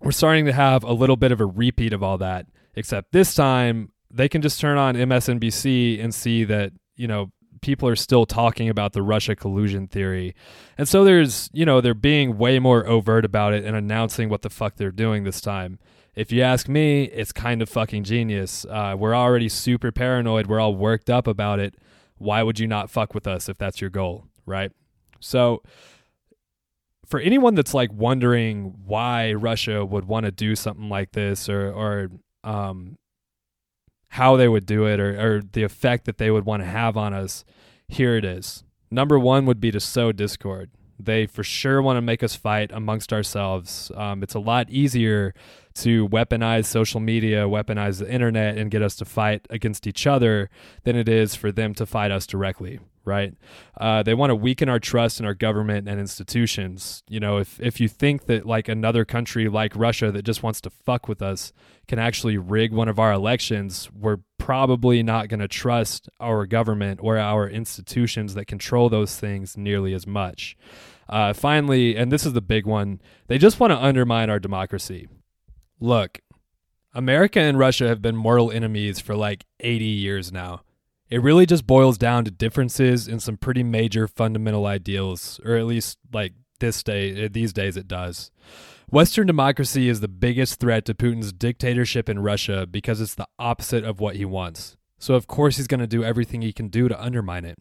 we're 0.00 0.12
starting 0.12 0.46
to 0.46 0.52
have 0.52 0.82
a 0.82 0.92
little 0.92 1.16
bit 1.16 1.32
of 1.32 1.40
a 1.40 1.46
repeat 1.46 1.92
of 1.92 2.02
all 2.02 2.18
that, 2.18 2.46
except 2.74 3.12
this 3.12 3.34
time 3.34 3.90
they 4.10 4.28
can 4.28 4.42
just 4.42 4.60
turn 4.60 4.78
on 4.78 4.94
MSNBC 4.94 6.02
and 6.02 6.14
see 6.14 6.44
that 6.44 6.72
you 6.96 7.06
know 7.06 7.32
people 7.62 7.88
are 7.88 7.96
still 7.96 8.26
talking 8.26 8.68
about 8.68 8.92
the 8.92 9.02
Russia 9.02 9.34
collusion 9.34 9.86
theory. 9.86 10.34
And 10.76 10.88
so 10.88 11.04
there's, 11.04 11.48
you 11.52 11.64
know, 11.64 11.80
they're 11.80 11.94
being 11.94 12.36
way 12.36 12.58
more 12.58 12.86
overt 12.86 13.24
about 13.24 13.54
it 13.54 13.64
and 13.64 13.74
announcing 13.74 14.28
what 14.28 14.42
the 14.42 14.50
fuck 14.50 14.76
they're 14.76 14.90
doing 14.90 15.24
this 15.24 15.40
time. 15.40 15.78
If 16.14 16.30
you 16.30 16.42
ask 16.42 16.68
me, 16.68 17.04
it's 17.04 17.32
kind 17.32 17.62
of 17.62 17.68
fucking 17.68 18.04
genius. 18.04 18.66
Uh, 18.68 18.94
we're 18.98 19.14
already 19.14 19.48
super 19.48 19.90
paranoid. 19.90 20.46
We're 20.46 20.60
all 20.60 20.74
worked 20.74 21.08
up 21.08 21.26
about 21.26 21.58
it 21.58 21.74
why 22.22 22.42
would 22.42 22.58
you 22.58 22.68
not 22.68 22.88
fuck 22.90 23.14
with 23.14 23.26
us 23.26 23.48
if 23.48 23.58
that's 23.58 23.80
your 23.80 23.90
goal, 23.90 24.26
right? 24.46 24.70
So, 25.20 25.62
for 27.04 27.20
anyone 27.20 27.54
that's 27.54 27.74
like 27.74 27.92
wondering 27.92 28.74
why 28.86 29.32
Russia 29.32 29.84
would 29.84 30.04
want 30.06 30.24
to 30.24 30.32
do 30.32 30.54
something 30.54 30.88
like 30.88 31.12
this 31.12 31.48
or, 31.48 31.70
or, 31.70 32.08
um, 32.44 32.96
how 34.08 34.36
they 34.36 34.48
would 34.48 34.66
do 34.66 34.86
it 34.86 35.00
or, 35.00 35.20
or 35.20 35.42
the 35.52 35.62
effect 35.62 36.04
that 36.04 36.18
they 36.18 36.30
would 36.30 36.44
want 36.44 36.62
to 36.62 36.68
have 36.68 36.96
on 36.96 37.12
us, 37.12 37.44
here 37.88 38.16
it 38.16 38.24
is. 38.24 38.62
Number 38.90 39.18
one 39.18 39.44
would 39.46 39.60
be 39.60 39.70
to 39.70 39.80
sow 39.80 40.12
discord. 40.12 40.70
They 40.98 41.26
for 41.26 41.42
sure 41.42 41.82
want 41.82 41.96
to 41.96 42.02
make 42.02 42.22
us 42.22 42.36
fight 42.36 42.70
amongst 42.72 43.12
ourselves. 43.12 43.90
Um, 43.96 44.22
it's 44.22 44.34
a 44.34 44.38
lot 44.38 44.70
easier 44.70 45.34
to 45.74 46.08
weaponize 46.08 46.66
social 46.66 47.00
media, 47.00 47.44
weaponize 47.44 47.98
the 47.98 48.10
internet, 48.10 48.58
and 48.58 48.70
get 48.70 48.82
us 48.82 48.96
to 48.96 49.04
fight 49.04 49.46
against 49.50 49.86
each 49.86 50.06
other 50.06 50.50
than 50.84 50.96
it 50.96 51.08
is 51.08 51.34
for 51.34 51.52
them 51.52 51.74
to 51.74 51.86
fight 51.86 52.10
us 52.10 52.26
directly 52.26 52.80
right? 53.04 53.34
Uh, 53.78 54.02
they 54.02 54.14
want 54.14 54.30
to 54.30 54.34
weaken 54.34 54.68
our 54.68 54.78
trust 54.78 55.18
in 55.18 55.26
our 55.26 55.34
government 55.34 55.88
and 55.88 55.98
institutions. 55.98 57.02
You 57.08 57.20
know, 57.20 57.38
if 57.38 57.60
if 57.60 57.80
you 57.80 57.88
think 57.88 58.26
that 58.26 58.46
like 58.46 58.68
another 58.68 59.04
country 59.04 59.48
like 59.48 59.74
Russia 59.74 60.12
that 60.12 60.22
just 60.22 60.42
wants 60.42 60.60
to 60.62 60.70
fuck 60.70 61.08
with 61.08 61.22
us 61.22 61.52
can 61.88 61.98
actually 61.98 62.36
rig 62.36 62.72
one 62.72 62.88
of 62.88 62.98
our 62.98 63.12
elections, 63.12 63.90
we're 63.92 64.18
probably 64.38 65.02
not 65.02 65.28
going 65.28 65.40
to 65.40 65.48
trust 65.48 66.08
our 66.20 66.46
government 66.46 67.00
or 67.02 67.18
our 67.18 67.48
institutions 67.48 68.34
that 68.34 68.46
control 68.46 68.88
those 68.88 69.18
things 69.18 69.56
nearly 69.56 69.94
as 69.94 70.06
much. 70.06 70.56
Uh, 71.08 71.32
finally, 71.32 71.96
and 71.96 72.10
this 72.10 72.24
is 72.24 72.32
the 72.32 72.40
big 72.40 72.64
one, 72.66 73.00
they 73.26 73.36
just 73.36 73.60
want 73.60 73.70
to 73.70 73.76
undermine 73.76 74.30
our 74.30 74.38
democracy. 74.38 75.08
Look, 75.82 76.20
America 76.94 77.40
and 77.40 77.58
Russia 77.58 77.88
have 77.88 78.00
been 78.00 78.14
mortal 78.14 78.52
enemies 78.52 79.00
for 79.00 79.16
like 79.16 79.46
80 79.58 79.84
years 79.84 80.30
now. 80.30 80.62
It 81.10 81.20
really 81.20 81.44
just 81.44 81.66
boils 81.66 81.98
down 81.98 82.24
to 82.24 82.30
differences 82.30 83.08
in 83.08 83.18
some 83.18 83.36
pretty 83.36 83.64
major 83.64 84.06
fundamental 84.06 84.64
ideals, 84.64 85.40
or 85.44 85.56
at 85.56 85.66
least 85.66 85.98
like 86.12 86.34
this 86.60 86.84
day 86.84 87.24
eh, 87.24 87.28
these 87.28 87.52
days 87.52 87.76
it 87.76 87.88
does. 87.88 88.30
Western 88.92 89.26
democracy 89.26 89.88
is 89.88 89.98
the 90.00 90.06
biggest 90.06 90.60
threat 90.60 90.84
to 90.84 90.94
Putin's 90.94 91.32
dictatorship 91.32 92.08
in 92.08 92.20
Russia 92.20 92.64
because 92.64 93.00
it's 93.00 93.16
the 93.16 93.26
opposite 93.40 93.82
of 93.82 93.98
what 93.98 94.14
he 94.14 94.24
wants. 94.24 94.76
So 94.98 95.14
of 95.14 95.26
course 95.26 95.56
he's 95.56 95.66
going 95.66 95.80
to 95.80 95.88
do 95.88 96.04
everything 96.04 96.42
he 96.42 96.52
can 96.52 96.68
do 96.68 96.86
to 96.86 97.02
undermine 97.02 97.44
it. 97.44 97.58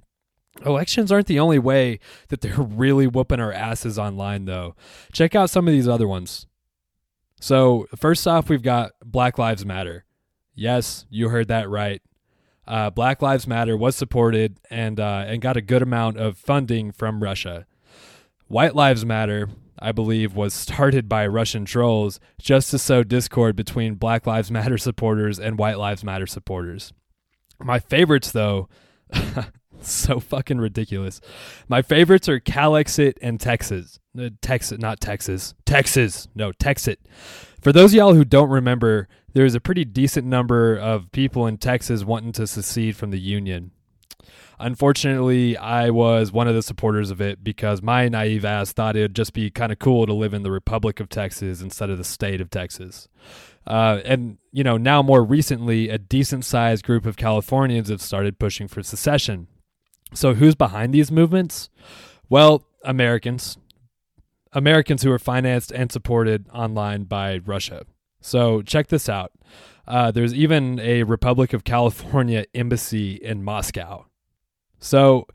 Elections 0.63 1.11
aren't 1.11 1.25
the 1.25 1.39
only 1.39 1.57
way 1.57 1.97
that 2.27 2.41
they're 2.41 2.53
really 2.61 3.07
whooping 3.07 3.39
our 3.39 3.51
asses 3.51 3.97
online, 3.97 4.45
though. 4.45 4.75
Check 5.11 5.33
out 5.33 5.49
some 5.49 5.67
of 5.67 5.71
these 5.71 5.87
other 5.87 6.07
ones. 6.07 6.45
So, 7.41 7.87
first 7.95 8.27
off, 8.27 8.49
we've 8.49 8.61
got 8.61 8.91
Black 9.03 9.39
Lives 9.39 9.65
Matter. 9.65 10.05
Yes, 10.53 11.07
you 11.09 11.29
heard 11.29 11.47
that 11.47 11.67
right. 11.69 11.99
Uh, 12.67 12.91
Black 12.91 13.23
Lives 13.23 13.47
Matter 13.47 13.75
was 13.75 13.95
supported 13.95 14.59
and 14.69 14.99
uh, 14.99 15.25
and 15.27 15.41
got 15.41 15.57
a 15.57 15.61
good 15.61 15.81
amount 15.81 16.17
of 16.17 16.37
funding 16.37 16.91
from 16.91 17.23
Russia. 17.23 17.65
White 18.47 18.75
Lives 18.75 19.03
Matter, 19.03 19.49
I 19.79 19.91
believe, 19.91 20.35
was 20.35 20.53
started 20.53 21.09
by 21.09 21.25
Russian 21.25 21.65
trolls 21.65 22.19
just 22.39 22.69
to 22.71 22.77
sow 22.77 23.01
discord 23.01 23.55
between 23.55 23.95
Black 23.95 24.27
Lives 24.27 24.51
Matter 24.51 24.77
supporters 24.77 25.39
and 25.39 25.57
White 25.57 25.79
Lives 25.79 26.03
Matter 26.03 26.27
supporters. 26.27 26.93
My 27.59 27.79
favorites, 27.79 28.31
though, 28.31 28.69
so 29.85 30.19
fucking 30.19 30.59
ridiculous. 30.59 31.21
My 31.67 31.81
favorites 31.81 32.29
are 32.29 32.39
Calexit 32.39 33.13
and 33.21 33.39
Texas. 33.39 33.99
Uh, 34.17 34.29
Texas, 34.41 34.79
not 34.79 34.99
Texas. 34.99 35.53
Texas. 35.65 36.27
No, 36.35 36.51
Texit. 36.51 36.97
For 37.61 37.71
those 37.71 37.93
y'all 37.93 38.13
who 38.13 38.25
don't 38.25 38.49
remember, 38.49 39.07
there's 39.33 39.55
a 39.55 39.61
pretty 39.61 39.85
decent 39.85 40.27
number 40.27 40.77
of 40.77 41.11
people 41.11 41.47
in 41.47 41.57
Texas 41.57 42.03
wanting 42.03 42.31
to 42.33 42.47
secede 42.47 42.95
from 42.95 43.11
the 43.11 43.19
Union. 43.19 43.71
Unfortunately, 44.59 45.57
I 45.57 45.89
was 45.89 46.31
one 46.31 46.47
of 46.47 46.53
the 46.53 46.61
supporters 46.61 47.09
of 47.09 47.19
it 47.19 47.43
because 47.43 47.81
my 47.81 48.07
naive 48.07 48.45
ass 48.45 48.71
thought 48.71 48.95
it'd 48.95 49.15
just 49.15 49.33
be 49.33 49.49
kind 49.49 49.71
of 49.71 49.79
cool 49.79 50.05
to 50.05 50.13
live 50.13 50.35
in 50.35 50.43
the 50.43 50.51
Republic 50.51 50.99
of 50.99 51.09
Texas 51.09 51.61
instead 51.61 51.89
of 51.89 51.97
the 51.97 52.03
state 52.03 52.41
of 52.41 52.51
Texas. 52.51 53.07
Uh, 53.65 54.01
and, 54.05 54.37
you 54.51 54.63
know, 54.63 54.77
now 54.77 55.01
more 55.01 55.23
recently, 55.23 55.89
a 55.89 55.97
decent 55.97 56.45
sized 56.45 56.85
group 56.85 57.07
of 57.07 57.17
Californians 57.17 57.89
have 57.89 58.01
started 58.01 58.37
pushing 58.37 58.67
for 58.67 58.83
secession. 58.83 59.47
So, 60.13 60.33
who's 60.33 60.55
behind 60.55 60.93
these 60.93 61.11
movements? 61.11 61.69
Well, 62.29 62.65
Americans. 62.83 63.57
Americans 64.53 65.03
who 65.03 65.11
are 65.11 65.19
financed 65.19 65.71
and 65.71 65.91
supported 65.91 66.47
online 66.53 67.03
by 67.03 67.37
Russia. 67.37 67.85
So, 68.19 68.61
check 68.61 68.87
this 68.87 69.07
out. 69.07 69.31
Uh, 69.87 70.11
there's 70.11 70.33
even 70.33 70.79
a 70.79 71.03
Republic 71.03 71.53
of 71.53 71.63
California 71.63 72.45
embassy 72.53 73.13
in 73.15 73.43
Moscow. 73.43 74.05
So, 74.79 75.27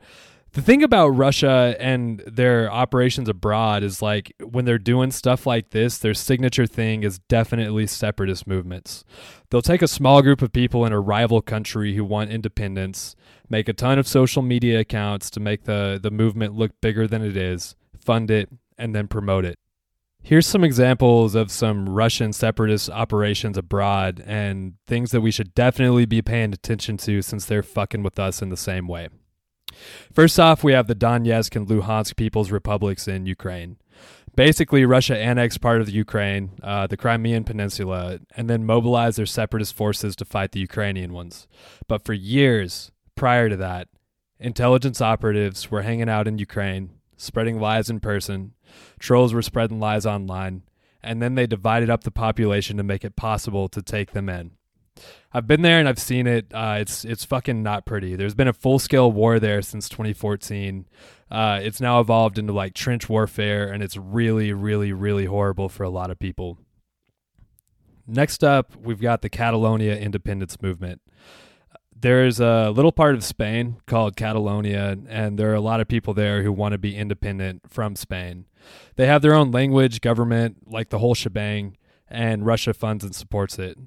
the 0.53 0.61
thing 0.61 0.83
about 0.83 1.09
Russia 1.09 1.75
and 1.79 2.19
their 2.25 2.71
operations 2.71 3.29
abroad 3.29 3.83
is 3.83 4.01
like 4.01 4.33
when 4.41 4.65
they're 4.65 4.77
doing 4.77 5.11
stuff 5.11 5.45
like 5.45 5.69
this, 5.69 5.97
their 5.97 6.13
signature 6.13 6.65
thing 6.65 7.03
is 7.03 7.19
definitely 7.19 7.85
separatist 7.87 8.47
movements. 8.47 9.03
They'll 9.49 9.61
take 9.61 9.81
a 9.81 9.87
small 9.87 10.21
group 10.21 10.41
of 10.41 10.51
people 10.51 10.85
in 10.85 10.93
a 10.93 10.99
rival 10.99 11.41
country 11.41 11.95
who 11.95 12.03
want 12.03 12.31
independence, 12.31 13.15
make 13.49 13.67
a 13.67 13.73
ton 13.73 13.99
of 13.99 14.07
social 14.07 14.41
media 14.41 14.79
accounts 14.79 15.29
to 15.31 15.39
make 15.39 15.65
the, 15.65 15.99
the 16.01 16.11
movement 16.11 16.55
look 16.55 16.71
bigger 16.81 17.07
than 17.07 17.21
it 17.21 17.37
is, 17.37 17.75
fund 17.99 18.31
it, 18.31 18.49
and 18.77 18.95
then 18.95 19.07
promote 19.07 19.45
it. 19.45 19.59
Here's 20.23 20.47
some 20.47 20.63
examples 20.63 21.35
of 21.35 21.51
some 21.51 21.87
Russian 21.87 22.33
separatist 22.33 22.89
operations 22.89 23.57
abroad 23.57 24.21
and 24.25 24.73
things 24.85 25.11
that 25.11 25.21
we 25.21 25.31
should 25.31 25.53
definitely 25.53 26.05
be 26.05 26.21
paying 26.21 26.51
attention 26.51 26.97
to 26.97 27.21
since 27.21 27.45
they're 27.45 27.63
fucking 27.63 28.03
with 28.03 28.19
us 28.19 28.41
in 28.41 28.49
the 28.49 28.57
same 28.57 28.87
way. 28.87 29.07
First 30.13 30.39
off, 30.39 30.63
we 30.63 30.73
have 30.73 30.87
the 30.87 30.95
Donetsk 30.95 31.55
and 31.55 31.67
Luhansk 31.67 32.15
People's 32.15 32.51
Republics 32.51 33.07
in 33.07 33.25
Ukraine. 33.25 33.77
Basically, 34.35 34.85
Russia 34.85 35.17
annexed 35.17 35.61
part 35.61 35.81
of 35.81 35.87
the 35.87 35.93
Ukraine, 35.93 36.51
uh, 36.61 36.85
the 36.85 36.97
Crimean 36.97 37.43
Peninsula, 37.43 38.19
and 38.35 38.47
then 38.47 38.65
mobilized 38.65 39.17
their 39.17 39.25
separatist 39.25 39.73
forces 39.73 40.15
to 40.15 40.25
fight 40.25 40.51
the 40.51 40.59
Ukrainian 40.59 41.11
ones. 41.11 41.47
But 41.87 42.05
for 42.05 42.13
years 42.13 42.91
prior 43.15 43.49
to 43.49 43.57
that, 43.57 43.87
intelligence 44.39 45.01
operatives 45.01 45.71
were 45.71 45.81
hanging 45.81 46.07
out 46.07 46.27
in 46.27 46.37
Ukraine, 46.37 46.91
spreading 47.15 47.59
lies 47.59 47.89
in 47.89 47.99
person, 47.99 48.53
trolls 48.99 49.33
were 49.33 49.41
spreading 49.41 49.79
lies 49.79 50.05
online, 50.05 50.61
and 51.01 51.19
then 51.19 51.33
they 51.33 51.47
divided 51.47 51.89
up 51.89 52.03
the 52.03 52.11
population 52.11 52.77
to 52.77 52.83
make 52.83 53.03
it 53.03 53.15
possible 53.15 53.67
to 53.69 53.81
take 53.81 54.11
them 54.11 54.29
in. 54.29 54.51
I've 55.33 55.47
been 55.47 55.61
there 55.61 55.79
and 55.79 55.87
I've 55.87 55.99
seen 55.99 56.25
it. 56.25 56.47
Uh, 56.53 56.77
it's 56.79 57.05
it's 57.05 57.25
fucking 57.25 57.61
not 57.61 57.85
pretty. 57.85 58.15
There's 58.15 58.35
been 58.35 58.47
a 58.47 58.53
full 58.53 58.79
scale 58.79 59.11
war 59.11 59.39
there 59.39 59.61
since 59.61 59.89
2014. 59.89 60.87
Uh, 61.29 61.59
it's 61.61 61.81
now 61.81 61.99
evolved 61.99 62.37
into 62.37 62.53
like 62.53 62.73
trench 62.73 63.09
warfare, 63.09 63.67
and 63.67 63.83
it's 63.83 63.97
really, 63.97 64.53
really, 64.53 64.93
really 64.93 65.25
horrible 65.25 65.69
for 65.69 65.83
a 65.83 65.89
lot 65.89 66.09
of 66.09 66.17
people. 66.17 66.57
Next 68.07 68.43
up, 68.43 68.75
we've 68.77 69.01
got 69.01 69.21
the 69.21 69.29
Catalonia 69.29 69.97
independence 69.97 70.61
movement. 70.61 71.01
There's 71.99 72.39
a 72.39 72.69
little 72.69 72.91
part 72.91 73.15
of 73.15 73.23
Spain 73.23 73.77
called 73.85 74.15
Catalonia, 74.15 74.97
and 75.09 75.37
there 75.37 75.51
are 75.51 75.55
a 75.55 75.61
lot 75.61 75.81
of 75.81 75.87
people 75.87 76.13
there 76.13 76.43
who 76.43 76.53
want 76.53 76.71
to 76.71 76.77
be 76.77 76.95
independent 76.95 77.63
from 77.69 77.95
Spain. 77.95 78.45
They 78.95 79.07
have 79.07 79.21
their 79.21 79.33
own 79.33 79.51
language, 79.51 79.99
government, 79.99 80.71
like 80.71 80.89
the 80.89 80.99
whole 80.99 81.15
shebang, 81.15 81.75
and 82.07 82.45
Russia 82.45 82.73
funds 82.73 83.03
and 83.03 83.13
supports 83.13 83.59
it. 83.59 83.77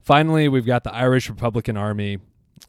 Finally, 0.00 0.48
we've 0.48 0.66
got 0.66 0.84
the 0.84 0.94
Irish 0.94 1.28
Republican 1.28 1.76
Army. 1.76 2.18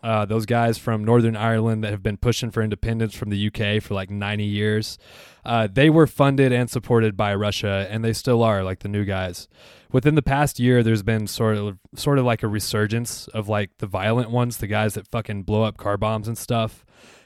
Uh, 0.03 0.25
those 0.25 0.45
guys 0.45 0.77
from 0.77 1.03
Northern 1.03 1.35
Ireland 1.35 1.83
that 1.83 1.91
have 1.91 2.01
been 2.01 2.17
pushing 2.17 2.49
for 2.49 2.63
independence 2.63 3.13
from 3.13 3.29
the 3.29 3.47
UK 3.47 3.83
for 3.83 3.93
like 3.93 4.09
90 4.09 4.43
years. 4.43 4.97
Uh, 5.45 5.67
they 5.71 5.89
were 5.89 6.07
funded 6.07 6.51
and 6.51 6.69
supported 6.69 7.15
by 7.15 7.35
Russia, 7.35 7.87
and 7.89 8.03
they 8.03 8.13
still 8.13 8.41
are, 8.41 8.63
like 8.63 8.79
the 8.79 8.87
new 8.87 9.05
guys. 9.05 9.47
Within 9.91 10.15
the 10.15 10.21
past 10.21 10.59
year, 10.59 10.81
there's 10.81 11.03
been 11.03 11.27
sort 11.27 11.57
of 11.57 11.77
sort 11.95 12.17
of 12.17 12.25
like 12.25 12.43
a 12.43 12.47
resurgence 12.47 13.27
of 13.29 13.49
like 13.49 13.77
the 13.79 13.87
violent 13.87 14.31
ones, 14.31 14.57
the 14.57 14.67
guys 14.67 14.93
that 14.93 15.07
fucking 15.07 15.43
blow 15.43 15.63
up 15.63 15.77
car 15.77 15.97
bombs 15.97 16.27
and 16.27 16.37
stuff, 16.37 16.85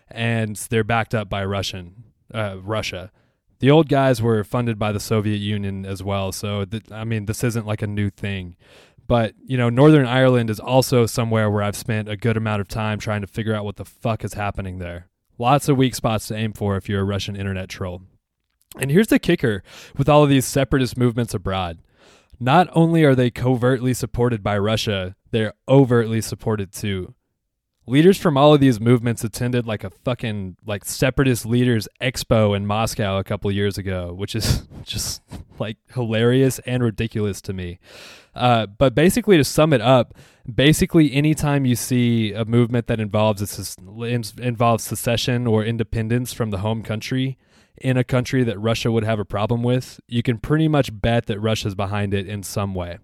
and 0.10 0.56
they're 0.56 0.84
backed 0.84 1.14
up 1.14 1.30
by 1.30 1.46
Russian 1.46 2.06
uh, 2.34 2.58
Russia. 2.62 3.12
The 3.60 3.72
old 3.72 3.88
guys 3.88 4.22
were 4.22 4.44
funded 4.44 4.78
by 4.78 4.92
the 4.92 5.00
Soviet 5.00 5.38
Union 5.38 5.86
as 5.86 6.04
well, 6.04 6.32
so 6.32 6.66
th- 6.66 6.92
I 6.92 7.04
mean, 7.04 7.26
this 7.26 7.44
isn't 7.44 7.66
like 7.66 7.82
a 7.82 7.88
new 7.88 8.10
thing. 8.10 8.58
But, 9.08 9.34
you 9.46 9.58
know, 9.58 9.70
Northern 9.70 10.08
Ireland 10.08 10.50
is 10.50 10.60
also 10.60 11.06
somewhere 11.06 11.50
where 11.50 11.62
I've 11.62 11.76
spent 11.76 12.10
a 12.10 12.18
good 12.18 12.38
amount 12.38 12.62
of 12.62 12.68
time 12.68 13.00
trying 13.00 13.22
to 13.22 13.28
figure 13.28 13.54
out 13.54 13.66
what 13.66 13.76
the 13.76 13.86
fuck 13.86 14.24
is 14.24 14.34
happening 14.34 14.80
there. 14.80 15.10
Lots 15.38 15.70
of 15.70 15.78
weak 15.78 15.96
spots 15.96 16.28
to 16.28 16.36
aim 16.36 16.54
for 16.54 16.76
if 16.76 16.90
you're 16.90 17.02
a 17.02 17.06
Russian 17.06 17.36
internet 17.36 17.70
troll. 17.70 18.02
And 18.80 18.90
here's 18.90 19.08
the 19.08 19.20
kicker 19.20 19.64
with 19.98 20.10
all 20.10 20.24
of 20.24 20.30
these 20.30 20.46
separatist 20.46 20.98
movements 20.98 21.34
abroad. 21.34 21.80
Not 22.40 22.68
only 22.74 23.04
are 23.04 23.16
they 23.16 23.30
covertly 23.30 23.94
supported 23.94 24.44
by 24.44 24.58
Russia, 24.58 25.16
they're 25.32 25.54
overtly 25.70 26.22
supported 26.22 26.74
too. 26.74 27.14
Leaders 27.88 28.18
from 28.18 28.36
all 28.36 28.54
of 28.54 28.60
these 28.60 28.80
movements 28.80 29.24
attended 29.24 29.68
like 29.68 29.84
a 29.84 29.92
fucking 29.92 30.58
like 30.66 30.84
separatist 30.86 31.46
leaders 31.46 31.88
expo 32.02 32.56
in 32.56 32.66
Moscow 32.66 33.18
a 33.20 33.24
couple 33.24 33.52
years 33.52 33.78
ago, 33.78 34.12
which 34.14 34.36
is 34.36 34.68
just 34.84 35.22
like 35.60 35.78
hilarious 35.94 36.60
and 36.60 36.84
ridiculous 36.84 37.42
to 37.42 37.54
me. 37.54 37.80
Uh, 38.34 38.66
but 38.66 38.96
basically, 38.96 39.38
to 39.38 39.44
sum 39.44 39.72
it 39.72 39.82
up, 39.82 40.16
basically 40.54 41.14
anytime 41.14 41.66
you 41.66 41.76
see 41.76 42.34
a 42.34 42.44
movement 42.44 42.88
that 42.88 43.00
involves 43.00 43.78
involves 44.38 44.84
secession 44.84 45.46
or 45.46 45.64
independence 45.64 46.34
from 46.34 46.50
the 46.50 46.58
home 46.58 46.82
country, 46.82 47.38
in 47.78 47.98
a 47.98 48.04
country 48.04 48.44
that 48.44 48.60
Russia 48.60 48.92
would 48.92 49.04
have 49.04 49.20
a 49.20 49.26
problem 49.26 49.64
with, 49.64 50.00
you 50.08 50.24
can 50.24 50.38
pretty 50.38 50.68
much 50.68 51.02
bet 51.02 51.26
that 51.28 51.40
Russia's 51.40 51.76
behind 51.76 52.14
it 52.14 52.28
in 52.28 52.44
some 52.44 52.74
way. 52.74 53.00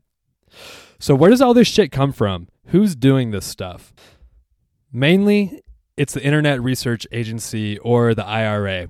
So, 1.00 1.16
where 1.16 1.30
does 1.30 1.42
all 1.42 1.54
this 1.54 1.68
shit 1.68 1.92
come 1.92 2.12
from? 2.12 2.48
Who's 2.68 2.96
doing 2.96 3.32
this 3.32 3.46
stuff? 3.46 3.94
Mainly, 4.94 5.62
it's 5.96 6.14
the 6.14 6.24
Internet 6.24 6.62
Research 6.62 7.08
Agency 7.14 7.78
or 7.80 8.14
the 8.14 8.26
IRA. 8.26 8.90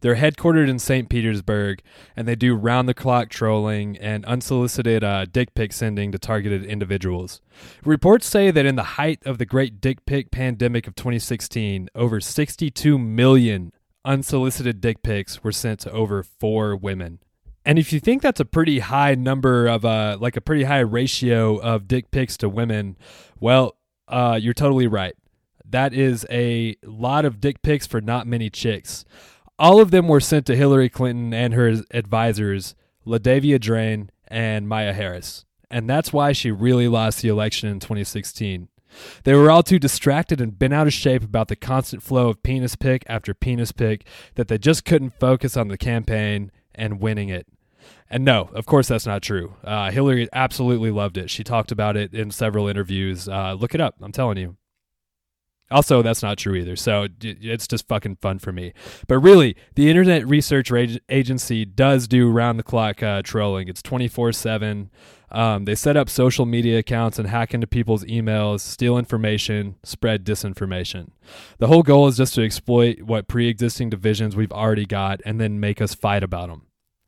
They're 0.00 0.16
headquartered 0.16 0.68
in 0.68 0.78
St. 0.78 1.08
Petersburg 1.08 1.82
and 2.16 2.26
they 2.26 2.34
do 2.34 2.54
round 2.54 2.88
the 2.88 2.94
clock 2.94 3.28
trolling 3.28 3.96
and 3.98 4.24
unsolicited 4.24 5.04
uh, 5.04 5.24
dick 5.24 5.54
pic 5.54 5.72
sending 5.72 6.12
to 6.12 6.18
targeted 6.18 6.64
individuals. 6.64 7.40
Reports 7.84 8.26
say 8.26 8.50
that 8.50 8.66
in 8.66 8.74
the 8.74 8.82
height 8.82 9.20
of 9.24 9.38
the 9.38 9.46
great 9.46 9.80
dick 9.80 10.04
pic 10.04 10.30
pandemic 10.30 10.86
of 10.86 10.96
2016, 10.96 11.88
over 11.94 12.20
62 12.20 12.98
million 12.98 13.72
unsolicited 14.04 14.80
dick 14.80 15.02
pics 15.02 15.44
were 15.44 15.52
sent 15.52 15.80
to 15.80 15.92
over 15.92 16.22
four 16.22 16.76
women. 16.76 17.20
And 17.64 17.78
if 17.78 17.92
you 17.92 18.00
think 18.00 18.20
that's 18.22 18.40
a 18.40 18.44
pretty 18.44 18.80
high 18.80 19.14
number 19.14 19.66
of, 19.66 19.84
uh, 19.84 20.18
like 20.20 20.36
a 20.36 20.40
pretty 20.40 20.64
high 20.64 20.80
ratio 20.80 21.56
of 21.56 21.88
dick 21.88 22.10
pics 22.10 22.36
to 22.38 22.48
women, 22.48 22.96
well, 23.40 23.76
uh, 24.08 24.38
you're 24.40 24.54
totally 24.54 24.86
right. 24.86 25.14
That 25.68 25.92
is 25.92 26.26
a 26.30 26.76
lot 26.84 27.24
of 27.24 27.40
dick 27.40 27.62
pics 27.62 27.86
for 27.86 28.00
not 28.00 28.26
many 28.26 28.50
chicks. 28.50 29.04
All 29.58 29.80
of 29.80 29.90
them 29.90 30.06
were 30.08 30.20
sent 30.20 30.46
to 30.46 30.56
Hillary 30.56 30.88
Clinton 30.88 31.32
and 31.32 31.54
her 31.54 31.82
advisors, 31.90 32.74
LaDavia 33.06 33.58
Drane 33.58 34.10
and 34.28 34.68
Maya 34.68 34.92
Harris. 34.92 35.44
And 35.70 35.88
that's 35.88 36.12
why 36.12 36.32
she 36.32 36.50
really 36.50 36.88
lost 36.88 37.22
the 37.22 37.28
election 37.28 37.68
in 37.68 37.80
2016. 37.80 38.68
They 39.24 39.34
were 39.34 39.50
all 39.50 39.62
too 39.62 39.78
distracted 39.78 40.40
and 40.40 40.58
bent 40.58 40.74
out 40.74 40.86
of 40.86 40.92
shape 40.92 41.22
about 41.22 41.48
the 41.48 41.56
constant 41.56 42.02
flow 42.02 42.28
of 42.28 42.42
penis 42.42 42.76
pic 42.76 43.04
after 43.08 43.34
penis 43.34 43.72
pic 43.72 44.06
that 44.36 44.48
they 44.48 44.58
just 44.58 44.84
couldn't 44.84 45.18
focus 45.18 45.56
on 45.56 45.68
the 45.68 45.78
campaign 45.78 46.50
and 46.74 47.00
winning 47.00 47.28
it. 47.28 47.46
And 48.08 48.24
no, 48.24 48.50
of 48.52 48.66
course, 48.66 48.88
that's 48.88 49.06
not 49.06 49.22
true. 49.22 49.54
Uh, 49.64 49.90
Hillary 49.90 50.28
absolutely 50.32 50.90
loved 50.90 51.18
it. 51.18 51.30
She 51.30 51.42
talked 51.42 51.72
about 51.72 51.96
it 51.96 52.14
in 52.14 52.30
several 52.30 52.68
interviews. 52.68 53.28
Uh, 53.28 53.54
look 53.54 53.74
it 53.74 53.80
up. 53.80 53.96
I'm 54.00 54.12
telling 54.12 54.38
you. 54.38 54.56
Also, 55.70 56.00
that's 56.00 56.22
not 56.22 56.38
true 56.38 56.54
either. 56.54 56.76
So 56.76 57.08
it's 57.20 57.66
just 57.66 57.88
fucking 57.88 58.16
fun 58.16 58.38
for 58.38 58.52
me. 58.52 58.72
But 59.08 59.18
really, 59.18 59.56
the 59.74 59.90
Internet 59.90 60.26
Research 60.26 60.70
Agency 61.08 61.64
does 61.64 62.06
do 62.06 62.30
round 62.30 62.58
the 62.58 62.62
clock 62.62 63.02
uh, 63.02 63.22
trolling. 63.22 63.68
It's 63.68 63.82
24 63.82 64.32
7. 64.32 64.90
Um, 65.30 65.64
they 65.64 65.74
set 65.74 65.96
up 65.96 66.08
social 66.08 66.46
media 66.46 66.78
accounts 66.78 67.18
and 67.18 67.28
hack 67.28 67.52
into 67.52 67.66
people's 67.66 68.04
emails, 68.04 68.60
steal 68.60 68.96
information, 68.96 69.74
spread 69.82 70.24
disinformation. 70.24 71.10
The 71.58 71.66
whole 71.66 71.82
goal 71.82 72.06
is 72.06 72.16
just 72.16 72.34
to 72.36 72.44
exploit 72.44 73.02
what 73.02 73.26
pre 73.26 73.48
existing 73.48 73.90
divisions 73.90 74.36
we've 74.36 74.52
already 74.52 74.86
got 74.86 75.20
and 75.24 75.40
then 75.40 75.58
make 75.58 75.80
us 75.80 75.94
fight 75.94 76.22
about 76.22 76.48
them. 76.48 76.62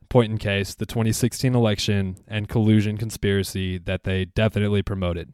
Point 0.09 0.31
in 0.31 0.37
case, 0.37 0.75
the 0.75 0.85
2016 0.85 1.55
election 1.55 2.17
and 2.27 2.49
collusion 2.49 2.97
conspiracy 2.97 3.77
that 3.77 4.03
they 4.03 4.25
definitely 4.25 4.81
promoted. 4.81 5.31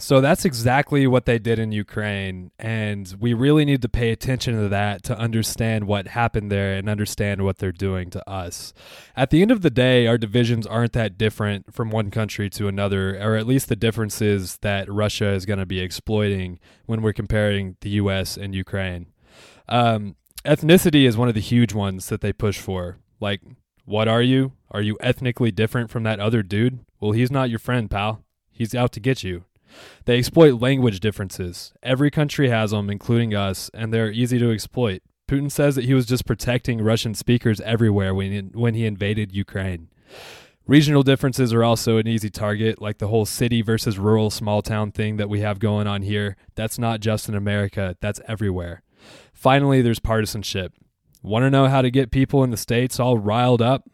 So 0.00 0.20
that's 0.20 0.44
exactly 0.44 1.08
what 1.08 1.26
they 1.26 1.40
did 1.40 1.58
in 1.58 1.72
Ukraine. 1.72 2.52
And 2.56 3.12
we 3.18 3.34
really 3.34 3.64
need 3.64 3.82
to 3.82 3.88
pay 3.88 4.12
attention 4.12 4.54
to 4.54 4.68
that 4.68 5.02
to 5.04 5.18
understand 5.18 5.88
what 5.88 6.06
happened 6.08 6.52
there 6.52 6.74
and 6.74 6.88
understand 6.88 7.42
what 7.42 7.58
they're 7.58 7.72
doing 7.72 8.08
to 8.10 8.30
us. 8.30 8.72
At 9.16 9.30
the 9.30 9.42
end 9.42 9.50
of 9.50 9.62
the 9.62 9.70
day, 9.70 10.06
our 10.06 10.16
divisions 10.16 10.68
aren't 10.68 10.92
that 10.92 11.18
different 11.18 11.74
from 11.74 11.90
one 11.90 12.12
country 12.12 12.48
to 12.50 12.68
another, 12.68 13.20
or 13.20 13.34
at 13.34 13.48
least 13.48 13.68
the 13.68 13.74
differences 13.74 14.58
that 14.62 14.90
Russia 14.90 15.30
is 15.30 15.44
going 15.44 15.58
to 15.58 15.66
be 15.66 15.80
exploiting 15.80 16.60
when 16.86 17.02
we're 17.02 17.12
comparing 17.12 17.76
the 17.80 17.90
US 17.90 18.36
and 18.36 18.54
Ukraine. 18.54 19.06
Um, 19.68 20.14
ethnicity 20.44 21.06
is 21.06 21.16
one 21.16 21.28
of 21.28 21.34
the 21.34 21.40
huge 21.40 21.74
ones 21.74 22.08
that 22.08 22.20
they 22.20 22.32
push 22.32 22.60
for. 22.60 22.98
Like, 23.18 23.40
what 23.84 24.06
are 24.06 24.22
you? 24.22 24.52
Are 24.70 24.82
you 24.82 24.96
ethnically 25.00 25.50
different 25.50 25.90
from 25.90 26.04
that 26.04 26.20
other 26.20 26.44
dude? 26.44 26.84
Well, 27.00 27.12
he's 27.12 27.32
not 27.32 27.50
your 27.50 27.58
friend, 27.58 27.90
pal. 27.90 28.22
He's 28.52 28.76
out 28.76 28.92
to 28.92 29.00
get 29.00 29.24
you. 29.24 29.44
They 30.04 30.18
exploit 30.18 30.60
language 30.60 31.00
differences. 31.00 31.72
Every 31.82 32.10
country 32.10 32.48
has 32.48 32.70
them, 32.70 32.90
including 32.90 33.34
us, 33.34 33.70
and 33.74 33.92
they're 33.92 34.10
easy 34.10 34.38
to 34.38 34.50
exploit. 34.50 35.02
Putin 35.28 35.50
says 35.50 35.74
that 35.74 35.84
he 35.84 35.94
was 35.94 36.06
just 36.06 36.26
protecting 36.26 36.80
Russian 36.80 37.14
speakers 37.14 37.60
everywhere 37.60 38.14
when 38.14 38.32
he, 38.32 38.40
when 38.58 38.74
he 38.74 38.86
invaded 38.86 39.34
Ukraine. 39.34 39.88
Regional 40.66 41.02
differences 41.02 41.52
are 41.52 41.64
also 41.64 41.96
an 41.96 42.06
easy 42.06 42.28
target, 42.28 42.80
like 42.80 42.98
the 42.98 43.08
whole 43.08 43.24
city 43.24 43.62
versus 43.62 43.98
rural 43.98 44.30
small 44.30 44.60
town 44.60 44.92
thing 44.92 45.16
that 45.16 45.28
we 45.28 45.40
have 45.40 45.58
going 45.58 45.86
on 45.86 46.02
here. 46.02 46.36
That's 46.56 46.78
not 46.78 47.00
just 47.00 47.28
in 47.28 47.34
America, 47.34 47.96
that's 48.00 48.20
everywhere. 48.28 48.82
Finally, 49.32 49.82
there's 49.82 49.98
partisanship. 49.98 50.74
Want 51.22 51.44
to 51.44 51.50
know 51.50 51.68
how 51.68 51.82
to 51.82 51.90
get 51.90 52.10
people 52.10 52.44
in 52.44 52.50
the 52.50 52.56
States 52.56 53.00
all 53.00 53.18
riled 53.18 53.62
up? 53.62 53.88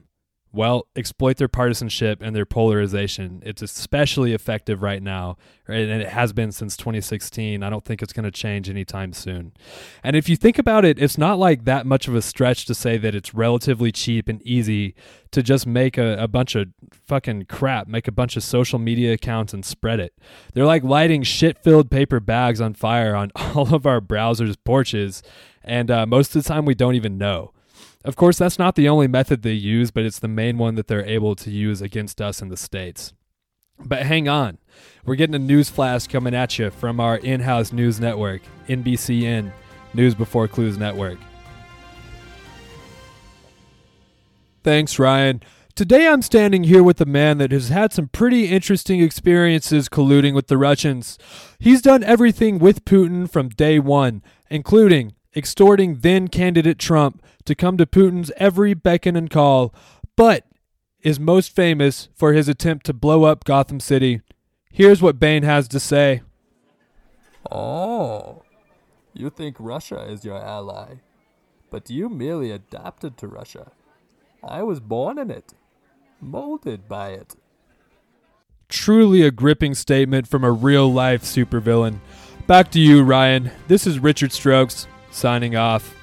Well, 0.55 0.87
exploit 0.95 1.37
their 1.37 1.49
partisanship 1.49 2.21
and 2.23 2.35
their 2.35 2.47
polarization. 2.47 3.43
It's 3.45 3.61
especially 3.61 4.33
effective 4.33 4.83
right 4.83 5.03
now, 5.03 5.37
and 5.67 5.91
it 6.03 6.09
has 6.09 6.33
been 6.33 6.53
since 6.53 6.77
2016. 6.77 7.63
I 7.63 7.71
don't 7.71 7.85
think 7.85 8.03
it's 8.03 8.13
going 8.13 8.25
to 8.25 8.31
change 8.31 8.71
anytime 8.71 9.13
soon. 9.13 9.53
And 10.03 10.15
if 10.15 10.29
you 10.29 10.37
think 10.37 10.59
about 10.59 10.85
it, 10.85 10.99
it's 10.99 11.19
not 11.19 11.39
like 11.39 11.65
that 11.65 11.87
much 11.87 12.07
of 12.07 12.15
a 12.15 12.23
stretch 12.23 12.67
to 12.67 12.75
say 12.75 12.97
that 12.99 13.15
it's 13.15 13.35
relatively 13.35 13.91
cheap 13.91 14.29
and 14.29 14.41
easy 14.43 14.95
to 15.33 15.43
just 15.43 15.67
make 15.67 15.99
a, 15.99 16.17
a 16.19 16.29
bunch 16.29 16.55
of 16.55 16.69
fucking 16.93 17.47
crap, 17.47 17.89
make 17.89 18.07
a 18.07 18.13
bunch 18.13 18.37
of 18.37 18.45
social 18.45 18.79
media 18.79 19.13
accounts 19.13 19.53
and 19.53 19.65
spread 19.65 19.99
it. 19.99 20.15
They're 20.53 20.65
like 20.65 20.85
lighting 20.85 21.25
shit 21.25 21.59
filled 21.59 21.91
paper 21.91 22.21
bags 22.21 22.61
on 22.61 22.75
fire 22.75 23.17
on 23.17 23.33
all 23.37 23.75
of 23.75 23.87
our 23.87 24.01
browsers' 24.01 24.57
porches, 24.65 25.23
and 25.65 25.91
uh, 25.91 26.07
most 26.07 26.37
of 26.37 26.43
the 26.43 26.49
time 26.49 26.65
we 26.65 26.75
don't 26.75 26.95
even 26.95 27.19
know. 27.19 27.54
Of 28.05 28.17
course, 28.17 28.37
that's 28.37 28.59
not 28.59 28.75
the 28.75 28.89
only 28.89 29.09
method 29.09 29.43
they 29.43 29.53
use, 29.53 29.91
but 29.91 30.05
it's 30.05 30.19
the 30.19 30.29
main 30.29 30.59
one 30.59 30.75
that 30.75 30.89
they're 30.89 31.07
able 31.07 31.35
to 31.37 31.51
use 31.51 31.81
against 31.81 32.21
us 32.21 32.43
in 32.43 32.49
the 32.49 32.57
States. 32.57 33.15
But 33.79 34.03
hang 34.03 34.29
on, 34.29 34.59
we're 35.05 35.17
getting 35.17 35.35
a 35.35 35.39
news 35.39 35.71
flash 35.71 36.07
coming 36.07 36.35
at 36.35 36.59
you 36.59 36.71
from 36.71 37.01
our 37.01 37.17
in 37.17 37.41
house 37.41 37.73
news 37.73 37.99
network, 37.99 38.43
NBCN, 38.69 39.53
News 39.95 40.15
Before 40.15 40.47
Clues 40.47 40.77
Network. 40.77 41.19
Thanks, 44.63 44.99
Ryan. 44.99 45.43
Today 45.75 46.07
I'm 46.07 46.23
standing 46.23 46.65
here 46.65 46.83
with 46.83 47.01
a 47.01 47.07
man 47.07 47.39
that 47.39 47.53
has 47.53 47.69
had 47.71 47.93
some 47.93 48.09
pretty 48.09 48.47
interesting 48.47 49.01
experiences 49.01 49.89
colluding 49.89 50.35
with 50.35 50.47
the 50.47 50.57
Russians. 50.57 51.19
He's 51.59 51.83
done 51.83 52.05
everything 52.05 52.59
with 52.59 52.85
Putin 52.85 53.29
from 53.29 53.49
day 53.49 53.79
one, 53.79 54.23
including 54.51 55.15
extorting 55.37 55.97
then 55.97 56.29
candidate 56.29 56.79
Trump 56.79 57.23
to 57.45 57.55
come 57.55 57.77
to 57.77 57.87
Putin's 57.87 58.33
every 58.37 58.75
beckon 58.75 59.17
and 59.17 59.31
call, 59.31 59.75
but 60.17 60.47
is 61.03 61.21
most 61.21 61.55
famous 61.55 62.09
for 62.15 62.33
his 62.33 62.49
attempt 62.49 62.87
to 62.87 62.93
blow 62.93 63.25
up 63.25 63.45
Gotham 63.45 63.81
City. 63.81 64.23
Here's 64.71 65.03
what 65.03 65.21
Bane 65.21 65.43
has 65.43 65.69
to 65.69 65.79
say. 65.79 66.23
Oh, 67.51 68.43
you 69.13 69.29
think 69.31 69.57
Russia 69.59 70.01
is 70.01 70.25
your 70.25 70.43
ally, 70.43 70.95
but 71.71 71.91
you 71.91 72.09
merely 72.09 72.51
adapted 72.51 73.19
to 73.19 73.29
Russia. 73.29 73.73
I 74.43 74.63
was 74.63 74.81
born 74.81 75.19
in 75.19 75.31
it, 75.31 75.53
molded 76.21 76.89
by 76.89 77.11
it. 77.11 77.37
Truly 78.69 79.23
a 79.23 79.31
gripping 79.31 79.75
statement 79.75 80.27
from 80.27 80.43
a 80.43 80.51
real 80.51 80.91
life 80.91 81.23
supervillain. 81.23 82.01
Back 82.47 82.71
to 82.73 82.81
you, 82.81 83.03
Ryan. 83.03 83.51
This 83.69 83.87
is 83.87 83.99
Richard 83.99 84.33
Strokes 84.33 84.87
signing 85.15 85.57
off. 85.57 85.95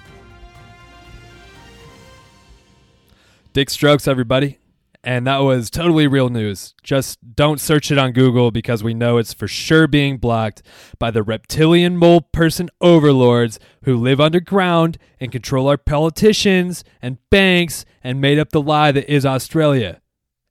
Dick 3.53 3.69
Strokes, 3.69 4.07
everybody. 4.07 4.57
And 5.03 5.25
that 5.25 5.39
was 5.39 5.71
totally 5.71 6.05
real 6.05 6.29
news. 6.29 6.75
Just 6.83 7.17
don't 7.35 7.59
search 7.59 7.91
it 7.91 7.97
on 7.97 8.11
Google 8.11 8.51
because 8.51 8.83
we 8.83 8.93
know 8.93 9.17
it's 9.17 9.33
for 9.33 9.47
sure 9.47 9.87
being 9.87 10.17
blocked 10.17 10.61
by 10.99 11.09
the 11.09 11.23
reptilian 11.23 11.97
mole 11.97 12.21
person 12.21 12.69
overlords 12.81 13.59
who 13.83 13.97
live 13.97 14.21
underground 14.21 14.99
and 15.19 15.31
control 15.31 15.67
our 15.67 15.77
politicians 15.77 16.83
and 17.01 17.17
banks 17.31 17.83
and 18.03 18.21
made 18.21 18.37
up 18.37 18.51
the 18.51 18.61
lie 18.61 18.91
that 18.91 19.11
is 19.11 19.25
Australia. 19.25 20.01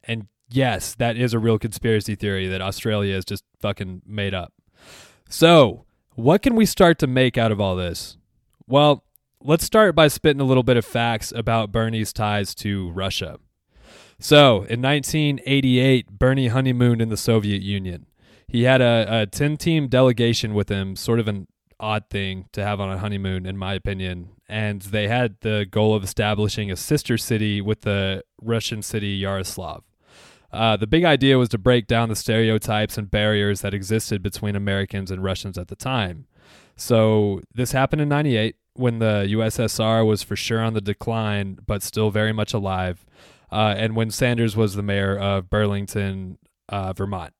And 0.03 0.27
yes, 0.49 0.95
that 0.97 1.17
is 1.17 1.33
a 1.33 1.39
real 1.39 1.59
conspiracy 1.59 2.17
theory 2.17 2.49
that 2.49 2.61
Australia 2.61 3.15
is 3.15 3.25
just 3.25 3.45
fucking 3.61 4.03
made 4.05 4.35
up. 4.35 4.53
So, 5.29 5.85
what 6.17 6.43
can 6.43 6.57
we 6.57 6.67
start 6.67 6.99
to 6.99 7.07
make 7.07 7.39
out 7.39 7.53
of 7.53 7.61
all 7.61 7.77
this? 7.77 8.17
Well, 8.71 9.03
let's 9.43 9.65
start 9.65 9.97
by 9.97 10.07
spitting 10.07 10.41
a 10.41 10.45
little 10.45 10.63
bit 10.63 10.77
of 10.77 10.85
facts 10.85 11.33
about 11.35 11.73
Bernie's 11.73 12.13
ties 12.13 12.55
to 12.55 12.89
Russia. 12.93 13.41
So, 14.21 14.59
in 14.63 14.81
1988, 14.81 16.13
Bernie 16.13 16.47
honeymooned 16.47 17.03
in 17.03 17.09
the 17.09 17.17
Soviet 17.17 17.63
Union. 17.63 18.07
He 18.47 18.63
had 18.63 18.81
a, 18.81 19.23
a 19.23 19.27
10 19.27 19.57
team 19.57 19.89
delegation 19.89 20.55
with 20.55 20.69
him, 20.69 20.95
sort 20.95 21.19
of 21.19 21.27
an 21.27 21.49
odd 21.81 22.05
thing 22.11 22.45
to 22.53 22.63
have 22.63 22.79
on 22.81 22.93
a 22.93 22.99
honeymoon, 22.99 23.45
in 23.45 23.57
my 23.57 23.75
opinion. 23.75 24.29
And 24.49 24.83
they 24.83 25.09
had 25.09 25.39
the 25.41 25.67
goal 25.69 25.93
of 25.93 26.05
establishing 26.05 26.71
a 26.71 26.77
sister 26.77 27.19
city 27.19 27.61
with 27.61 27.81
the 27.81 28.23
Russian 28.41 28.83
city 28.83 29.21
Yaroslavl. 29.21 29.83
Uh, 30.53 30.77
the 30.77 30.87
big 30.87 31.03
idea 31.05 31.39
was 31.39 31.49
to 31.49 31.59
break 31.59 31.89
down 31.89 32.09
the 32.09 32.15
stereotypes 32.15 32.97
and 32.97 33.11
barriers 33.11 33.63
that 33.63 33.75
existed 33.75 34.23
between 34.23 34.55
Americans 34.55 35.11
and 35.11 35.25
Russians 35.25 35.59
at 35.59 35.67
the 35.67 35.77
time. 35.77 36.27
So, 36.77 37.43
this 37.53 37.73
happened 37.73 38.01
in 38.01 38.09
98 38.09 38.57
when 38.75 38.99
the 38.99 39.27
USSR 39.31 40.07
was 40.07 40.23
for 40.23 40.37
sure 40.37 40.61
on 40.61 40.75
the 40.75 40.81
decline, 40.81 41.59
but 41.67 41.83
still 41.83 42.11
very 42.11 42.33
much 42.33 42.55
alive, 42.55 43.05
uh, 43.51 43.75
and 43.77 43.97
when 43.97 44.11
Sanders 44.11 44.57
was 44.57 44.75
the 44.75 44.83
mayor 44.83 45.19
of 45.19 45.51
Burlington, 45.51 46.39
uh, 46.69 46.93
Vermont. 46.93 47.35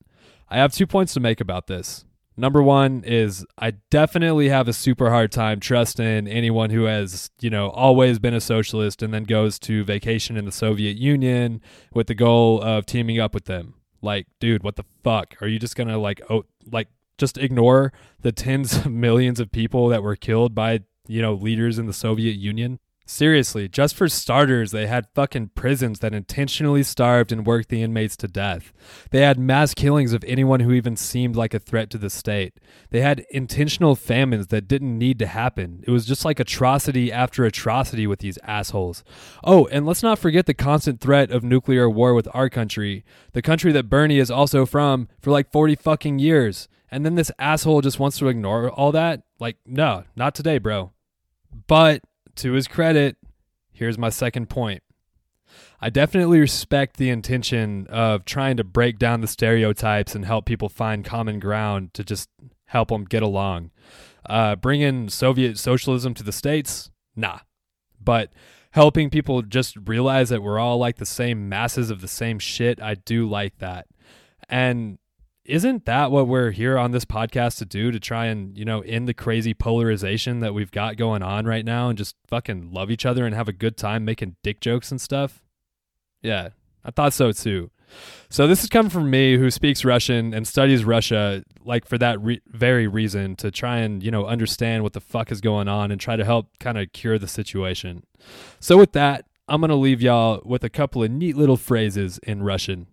I 0.49 0.59
have 0.59 0.73
two 0.73 0.87
points 0.87 1.15
to 1.15 1.21
make 1.21 1.41
about 1.41 1.69
this. 1.69 2.05
Number 2.37 2.63
one 2.63 3.05
is 3.05 3.45
I 3.59 3.73
definitely 3.91 4.49
have 4.49 4.67
a 4.67 4.73
super 4.73 5.11
hard 5.11 5.31
time 5.31 5.61
trusting 5.61 6.27
anyone 6.27 6.71
who 6.71 6.85
has, 6.85 7.31
you 7.41 7.51
know, 7.51 7.69
always 7.69 8.19
been 8.19 8.35
a 8.35 8.41
socialist 8.41 9.03
and 9.03 9.13
then 9.13 9.25
goes 9.25 9.59
to 9.61 9.85
vacation 9.85 10.37
in 10.37 10.47
the 10.47 10.53
Soviet 10.53 10.97
Union 10.97 11.61
with 11.93 12.07
the 12.07 12.15
goal 12.15 12.61
of 12.63 12.87
teaming 12.87 13.21
up 13.21 13.35
with 13.35 13.45
them. 13.45 13.75
Like, 14.01 14.27
dude, 14.41 14.63
what 14.63 14.77
the 14.77 14.87
fuck? 15.05 15.37
Are 15.43 15.49
you 15.49 15.59
just 15.59 15.77
gonna 15.77 15.99
like, 15.99 16.23
oh, 16.31 16.45
like, 16.65 16.89
just 17.19 17.37
ignore 17.37 17.93
the 18.23 18.33
tens 18.33 18.75
of 18.75 18.87
millions 18.91 19.39
of 19.39 19.53
people 19.53 19.89
that 19.89 20.03
were 20.03 20.17
killed 20.17 20.55
by, 20.55 20.81
you 21.11 21.21
know, 21.21 21.35
leaders 21.35 21.79
in 21.79 21.87
the 21.87 21.93
Soviet 21.93 22.37
Union? 22.37 22.79
Seriously, 23.05 23.69
just 23.69 23.97
for 23.97 24.09
starters, 24.09 24.71
they 24.71 24.87
had 24.87 25.09
fucking 25.17 25.51
prisons 25.57 25.99
that 25.99 26.15
intentionally 26.15 26.85
starved 26.85 27.33
and 27.33 27.45
worked 27.45 27.69
the 27.69 27.83
inmates 27.83 28.17
to 28.19 28.29
death. 28.29 28.73
They 29.11 29.23
had 29.23 29.37
mass 29.37 29.75
killings 29.75 30.13
of 30.13 30.23
anyone 30.23 30.61
who 30.61 30.71
even 30.71 30.95
seemed 30.95 31.35
like 31.35 31.53
a 31.53 31.59
threat 31.59 31.91
to 31.91 31.99
the 31.99 32.09
state. 32.09 32.55
They 32.91 33.01
had 33.01 33.27
intentional 33.33 33.97
famines 33.97 34.47
that 34.47 34.69
didn't 34.69 34.97
need 34.97 35.19
to 35.19 35.27
happen. 35.27 35.83
It 35.85 35.91
was 35.91 36.07
just 36.07 36.25
like 36.25 36.39
atrocity 36.39 37.11
after 37.11 37.45
atrocity 37.45 38.07
with 38.07 38.21
these 38.21 38.39
assholes. 38.45 39.03
Oh, 39.43 39.67
and 39.73 39.85
let's 39.85 40.05
not 40.05 40.21
forget 40.21 40.47
the 40.47 40.55
constant 40.55 41.01
threat 41.01 41.33
of 41.33 41.43
nuclear 41.43 41.91
war 41.91 42.15
with 42.15 42.29
our 42.33 42.49
country, 42.49 43.05
the 43.33 43.43
country 43.43 43.73
that 43.73 43.91
Bernie 43.91 44.21
is 44.21 44.31
also 44.31 44.65
from, 44.65 45.09
for 45.21 45.33
like 45.33 45.51
40 45.51 45.75
fucking 45.75 46.21
years. 46.21 46.69
And 46.93 47.05
then 47.05 47.17
this 47.17 47.33
asshole 47.41 47.81
just 47.81 47.99
wants 47.99 48.19
to 48.19 48.29
ignore 48.29 48.71
all 48.71 48.93
that? 48.93 49.23
Like, 49.41 49.57
no, 49.67 50.05
not 50.15 50.37
today, 50.37 50.59
bro. 50.59 50.93
But 51.67 52.03
to 52.37 52.53
his 52.53 52.69
credit, 52.69 53.17
here's 53.73 53.99
my 53.99 54.11
second 54.11 54.49
point. 54.49 54.83
I 55.81 55.91
definitely 55.91 56.41
respect 56.41 56.97
the 56.97 57.11
intention 57.11 57.87
of 57.89 58.25
trying 58.25 58.57
to 58.59 58.65
break 58.65 58.99
down 58.99 59.21
the 59.21 59.27
stereotypes 59.27 60.15
and 60.15 60.25
help 60.25 60.47
people 60.47 60.69
find 60.69 61.05
common 61.05 61.41
ground 61.41 61.95
to 61.95 62.05
just 62.05 62.29
help 62.67 62.89
them 62.89 63.05
get 63.05 63.23
along. 63.23 63.71
Uh, 64.29 64.57
bringing 64.57 65.09
Soviet 65.09 65.59
socialism 65.59 66.15
to 66.15 66.23
the 66.23 66.33
States? 66.33 66.91
Nah. 67.17 67.41
But 68.01 68.31
helping 68.73 69.11
people 69.11 69.43
just 69.43 69.77
realize 69.87 70.29
that 70.29 70.43
we're 70.43 70.59
all 70.59 70.79
like 70.79 70.97
the 70.97 71.07
same 71.07 71.49
masses 71.49 71.91
of 71.91 72.01
the 72.01 72.09
same 72.09 72.39
shit, 72.39 72.81
I 72.81 72.95
do 72.95 73.29
like 73.29 73.59
that. 73.59 73.87
And 74.49 74.99
isn't 75.51 75.85
that 75.85 76.11
what 76.11 76.29
we're 76.29 76.53
here 76.53 76.79
on 76.79 76.93
this 76.93 77.05
podcast 77.05 77.59
to 77.59 77.65
do 77.65 77.91
to 77.91 77.99
try 77.99 78.27
and 78.27 78.57
you 78.57 78.65
know 78.65 78.81
end 78.83 79.09
the 79.09 79.15
crazy 79.15 79.53
polarization 79.53 80.41
that 80.41 80.55
we've 80.55 80.71
got 80.71 80.97
going 80.97 81.23
on 81.23 81.45
right 81.45 81.65
now 81.65 81.89
and 81.89 81.99
just 81.99 82.15
fucking 82.29 82.71
love 82.73 82.91
each 82.91 83.05
other 83.05 83.27
and 83.27 83.35
have 83.35 83.49
a 83.49 83.53
good 83.53 83.77
time 83.77 84.05
making 84.05 84.37
dick 84.43 84.61
jokes 84.61 84.91
and 84.91 85.01
stuff? 85.01 85.43
Yeah 86.23 86.51
i 86.85 86.91
thought 86.91 87.13
so 87.13 87.33
too. 87.33 87.71
So 88.29 88.47
this 88.47 88.63
is 88.63 88.71
coming 88.71 88.91
from 88.91 89.11
me 89.11 89.37
who 89.37 89.51
speaks 89.51 89.85
russian 89.85 90.33
and 90.33 90.47
studies 90.47 90.85
russia 90.85 91.43
like 91.65 91.85
for 91.85 91.99
that 91.99 92.21
re- 92.23 92.41
very 92.47 92.87
reason 92.87 93.35
to 93.37 93.51
try 93.51 93.79
and 93.79 94.03
you 94.03 94.13
know 94.13 94.27
understand 94.27 94.85
what 94.85 94.93
the 94.93 95.01
fuck 95.01 95.33
is 95.33 95.41
going 95.41 95.67
on 95.67 95.91
and 95.91 96.01
try 96.01 96.15
to 96.15 96.25
help 96.25 96.57
kind 96.61 96.79
of 96.79 96.93
cure 96.93 97.19
the 97.19 97.29
situation. 97.29 98.05
So 98.61 98.79
with 98.79 98.93
that 98.93 99.25
i'm 99.49 99.61
going 99.61 99.71
to 99.71 99.75
leave 99.75 100.01
y'all 100.01 100.41
with 100.45 100.63
a 100.63 100.71
couple 100.71 101.03
of 101.03 101.11
neat 101.11 101.37
little 101.37 101.57
phrases 101.57 102.19
in 102.23 102.45
russian. 102.45 102.87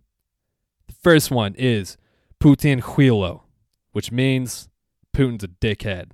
The 0.87 0.95
first 1.03 1.29
one 1.29 1.53
is 1.55 1.97
Putin 2.46 2.82
huilo, 2.82 3.42
which 3.92 4.10
means 4.10 4.68
Putin's 5.14 5.44
a 5.44 5.48
dickhead. 5.48 6.10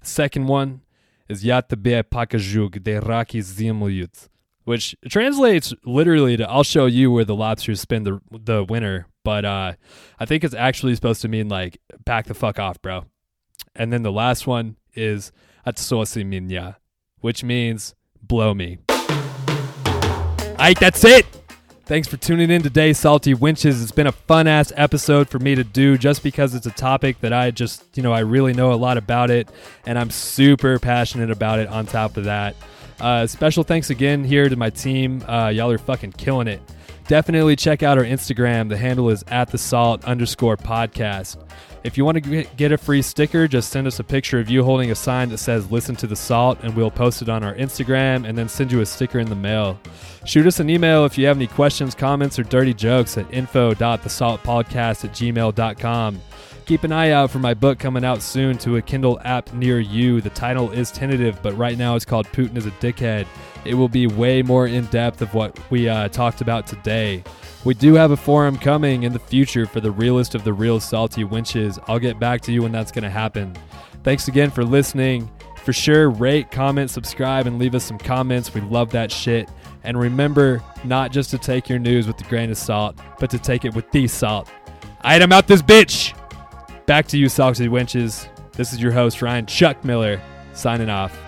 The 0.00 0.06
second 0.06 0.46
one 0.46 0.82
is 1.28 1.44
Я 1.44 1.62
тебе 1.62 2.02
покажу, 2.02 2.68
где 2.68 2.98
раки 2.98 3.40
зимуют, 3.40 4.28
which 4.64 4.96
translates 5.08 5.74
literally 5.84 6.36
to 6.36 6.48
I'll 6.48 6.64
show 6.64 6.86
you 6.86 7.10
where 7.10 7.24
the 7.24 7.34
lobsters 7.34 7.80
spend 7.80 8.06
the 8.06 8.20
the 8.30 8.64
winter, 8.64 9.06
but 9.24 9.44
uh, 9.44 9.74
I 10.18 10.24
think 10.26 10.44
it's 10.44 10.54
actually 10.54 10.94
supposed 10.94 11.22
to 11.22 11.28
mean 11.28 11.48
like 11.48 11.78
back 12.04 12.26
the 12.26 12.34
fuck 12.34 12.58
off, 12.58 12.80
bro. 12.82 13.06
And 13.74 13.92
then 13.92 14.02
the 14.02 14.12
last 14.12 14.46
one 14.46 14.76
is 14.94 15.32
Atsosi 15.66 16.24
minya, 16.24 16.76
which 17.20 17.44
means 17.44 17.94
blow 18.22 18.54
me. 18.54 18.78
Alright, 20.60 20.78
that's 20.78 21.04
it. 21.04 21.33
Thanks 21.87 22.07
for 22.07 22.17
tuning 22.17 22.49
in 22.49 22.63
today, 22.63 22.93
Salty 22.93 23.35
Wenches. 23.35 23.83
It's 23.83 23.91
been 23.91 24.07
a 24.07 24.11
fun 24.11 24.47
ass 24.47 24.73
episode 24.75 25.29
for 25.29 25.37
me 25.37 25.53
to 25.53 25.63
do 25.63 25.99
just 25.99 26.23
because 26.23 26.55
it's 26.55 26.65
a 26.65 26.71
topic 26.71 27.19
that 27.21 27.31
I 27.31 27.51
just, 27.51 27.85
you 27.95 28.01
know, 28.01 28.11
I 28.11 28.21
really 28.21 28.53
know 28.53 28.73
a 28.73 28.75
lot 28.75 28.97
about 28.97 29.29
it 29.29 29.47
and 29.85 29.99
I'm 29.99 30.09
super 30.09 30.79
passionate 30.79 31.29
about 31.29 31.59
it 31.59 31.67
on 31.67 31.85
top 31.85 32.17
of 32.17 32.23
that. 32.23 32.55
Uh, 32.99 33.27
special 33.27 33.63
thanks 33.63 33.91
again 33.91 34.23
here 34.23 34.49
to 34.49 34.55
my 34.55 34.71
team. 34.71 35.23
Uh, 35.27 35.49
y'all 35.49 35.69
are 35.69 35.77
fucking 35.77 36.13
killing 36.13 36.47
it. 36.47 36.59
Definitely 37.07 37.55
check 37.55 37.83
out 37.83 37.97
our 37.99 38.03
Instagram. 38.03 38.69
The 38.69 38.77
handle 38.77 39.09
is 39.09 39.23
at 39.27 39.51
the 39.51 39.59
salt 39.59 40.03
underscore 40.05 40.57
podcast. 40.57 41.37
If 41.83 41.99
you 41.99 42.05
want 42.05 42.23
to 42.23 42.43
get 42.57 42.71
a 42.71 42.79
free 42.79 43.03
sticker, 43.03 43.47
just 43.47 43.69
send 43.69 43.85
us 43.85 43.99
a 43.99 44.03
picture 44.03 44.39
of 44.39 44.49
you 44.49 44.63
holding 44.63 44.89
a 44.89 44.95
sign 44.95 45.29
that 45.29 45.37
says 45.37 45.69
Listen 45.69 45.95
to 45.97 46.07
the 46.07 46.15
Salt, 46.15 46.57
and 46.63 46.75
we'll 46.75 46.89
post 46.89 47.21
it 47.21 47.29
on 47.29 47.43
our 47.43 47.53
Instagram 47.53 48.27
and 48.27 48.35
then 48.35 48.49
send 48.49 48.71
you 48.71 48.81
a 48.81 48.85
sticker 48.87 49.19
in 49.19 49.29
the 49.29 49.35
mail. 49.35 49.79
Shoot 50.25 50.47
us 50.47 50.59
an 50.59 50.67
email 50.67 51.05
if 51.05 51.15
you 51.15 51.27
have 51.27 51.37
any 51.37 51.45
questions, 51.45 51.93
comments, 51.93 52.39
or 52.39 52.43
dirty 52.43 52.73
jokes 52.73 53.19
at 53.19 53.31
info.thesaltpodcast 53.31 55.05
at 55.05 55.11
gmail.com. 55.11 56.21
Keep 56.65 56.83
an 56.83 56.91
eye 56.91 57.11
out 57.11 57.29
for 57.29 57.37
my 57.37 57.53
book 57.53 57.77
coming 57.77 58.03
out 58.03 58.23
soon 58.23 58.57
to 58.57 58.77
a 58.77 58.81
Kindle 58.81 59.21
app 59.23 59.53
near 59.53 59.79
you. 59.79 60.19
The 60.19 60.31
title 60.31 60.71
is 60.71 60.91
tentative, 60.91 61.39
but 61.43 61.55
right 61.55 61.77
now 61.77 61.95
it's 61.95 62.05
called 62.05 62.25
Putin 62.29 62.57
is 62.57 62.65
a 62.65 62.71
Dickhead. 62.71 63.27
It 63.65 63.75
will 63.75 63.87
be 63.87 64.07
way 64.07 64.41
more 64.41 64.65
in 64.65 64.85
depth 64.85 65.21
of 65.21 65.35
what 65.35 65.59
we 65.69 65.87
uh, 65.87 66.07
talked 66.07 66.41
about 66.41 66.65
today. 66.65 67.23
We 67.65 67.75
do 67.75 67.93
have 67.93 68.09
a 68.09 68.17
forum 68.17 68.57
coming 68.57 69.03
in 69.03 69.13
the 69.13 69.19
future 69.19 69.67
for 69.67 69.79
the 69.79 69.91
realest 69.91 70.33
of 70.33 70.43
the 70.43 70.53
real 70.53 70.79
salty 70.79 71.23
wenches. 71.23 71.77
I'll 71.87 71.99
get 71.99 72.19
back 72.19 72.41
to 72.41 72.51
you 72.51 72.63
when 72.63 72.71
that's 72.71 72.91
going 72.91 73.03
to 73.03 73.11
happen. 73.11 73.55
Thanks 74.03 74.27
again 74.27 74.49
for 74.49 74.65
listening. 74.65 75.29
For 75.63 75.73
sure, 75.73 76.09
rate, 76.09 76.49
comment, 76.49 76.89
subscribe, 76.89 77.45
and 77.45 77.59
leave 77.59 77.75
us 77.75 77.83
some 77.83 77.99
comments. 77.99 78.55
We 78.55 78.61
love 78.61 78.89
that 78.89 79.11
shit. 79.11 79.49
And 79.83 79.99
remember 79.99 80.63
not 80.83 81.11
just 81.11 81.29
to 81.29 81.37
take 81.37 81.69
your 81.69 81.79
news 81.79 82.07
with 82.07 82.19
a 82.21 82.23
grain 82.23 82.49
of 82.49 82.57
salt, 82.57 82.97
but 83.19 83.29
to 83.29 83.37
take 83.37 83.65
it 83.65 83.75
with 83.75 83.91
the 83.91 84.07
salt. 84.07 84.49
Item 85.01 85.31
out 85.31 85.45
this 85.45 85.61
bitch! 85.61 86.15
Back 86.85 87.07
to 87.07 87.17
you, 87.17 87.29
salty 87.29 87.67
wenches. 87.67 88.27
This 88.51 88.71
is 88.71 88.79
your 88.81 88.91
host, 88.91 89.21
Ryan 89.21 89.47
Chuck 89.47 89.83
Miller, 89.83 90.21
signing 90.53 90.89
off. 90.89 91.24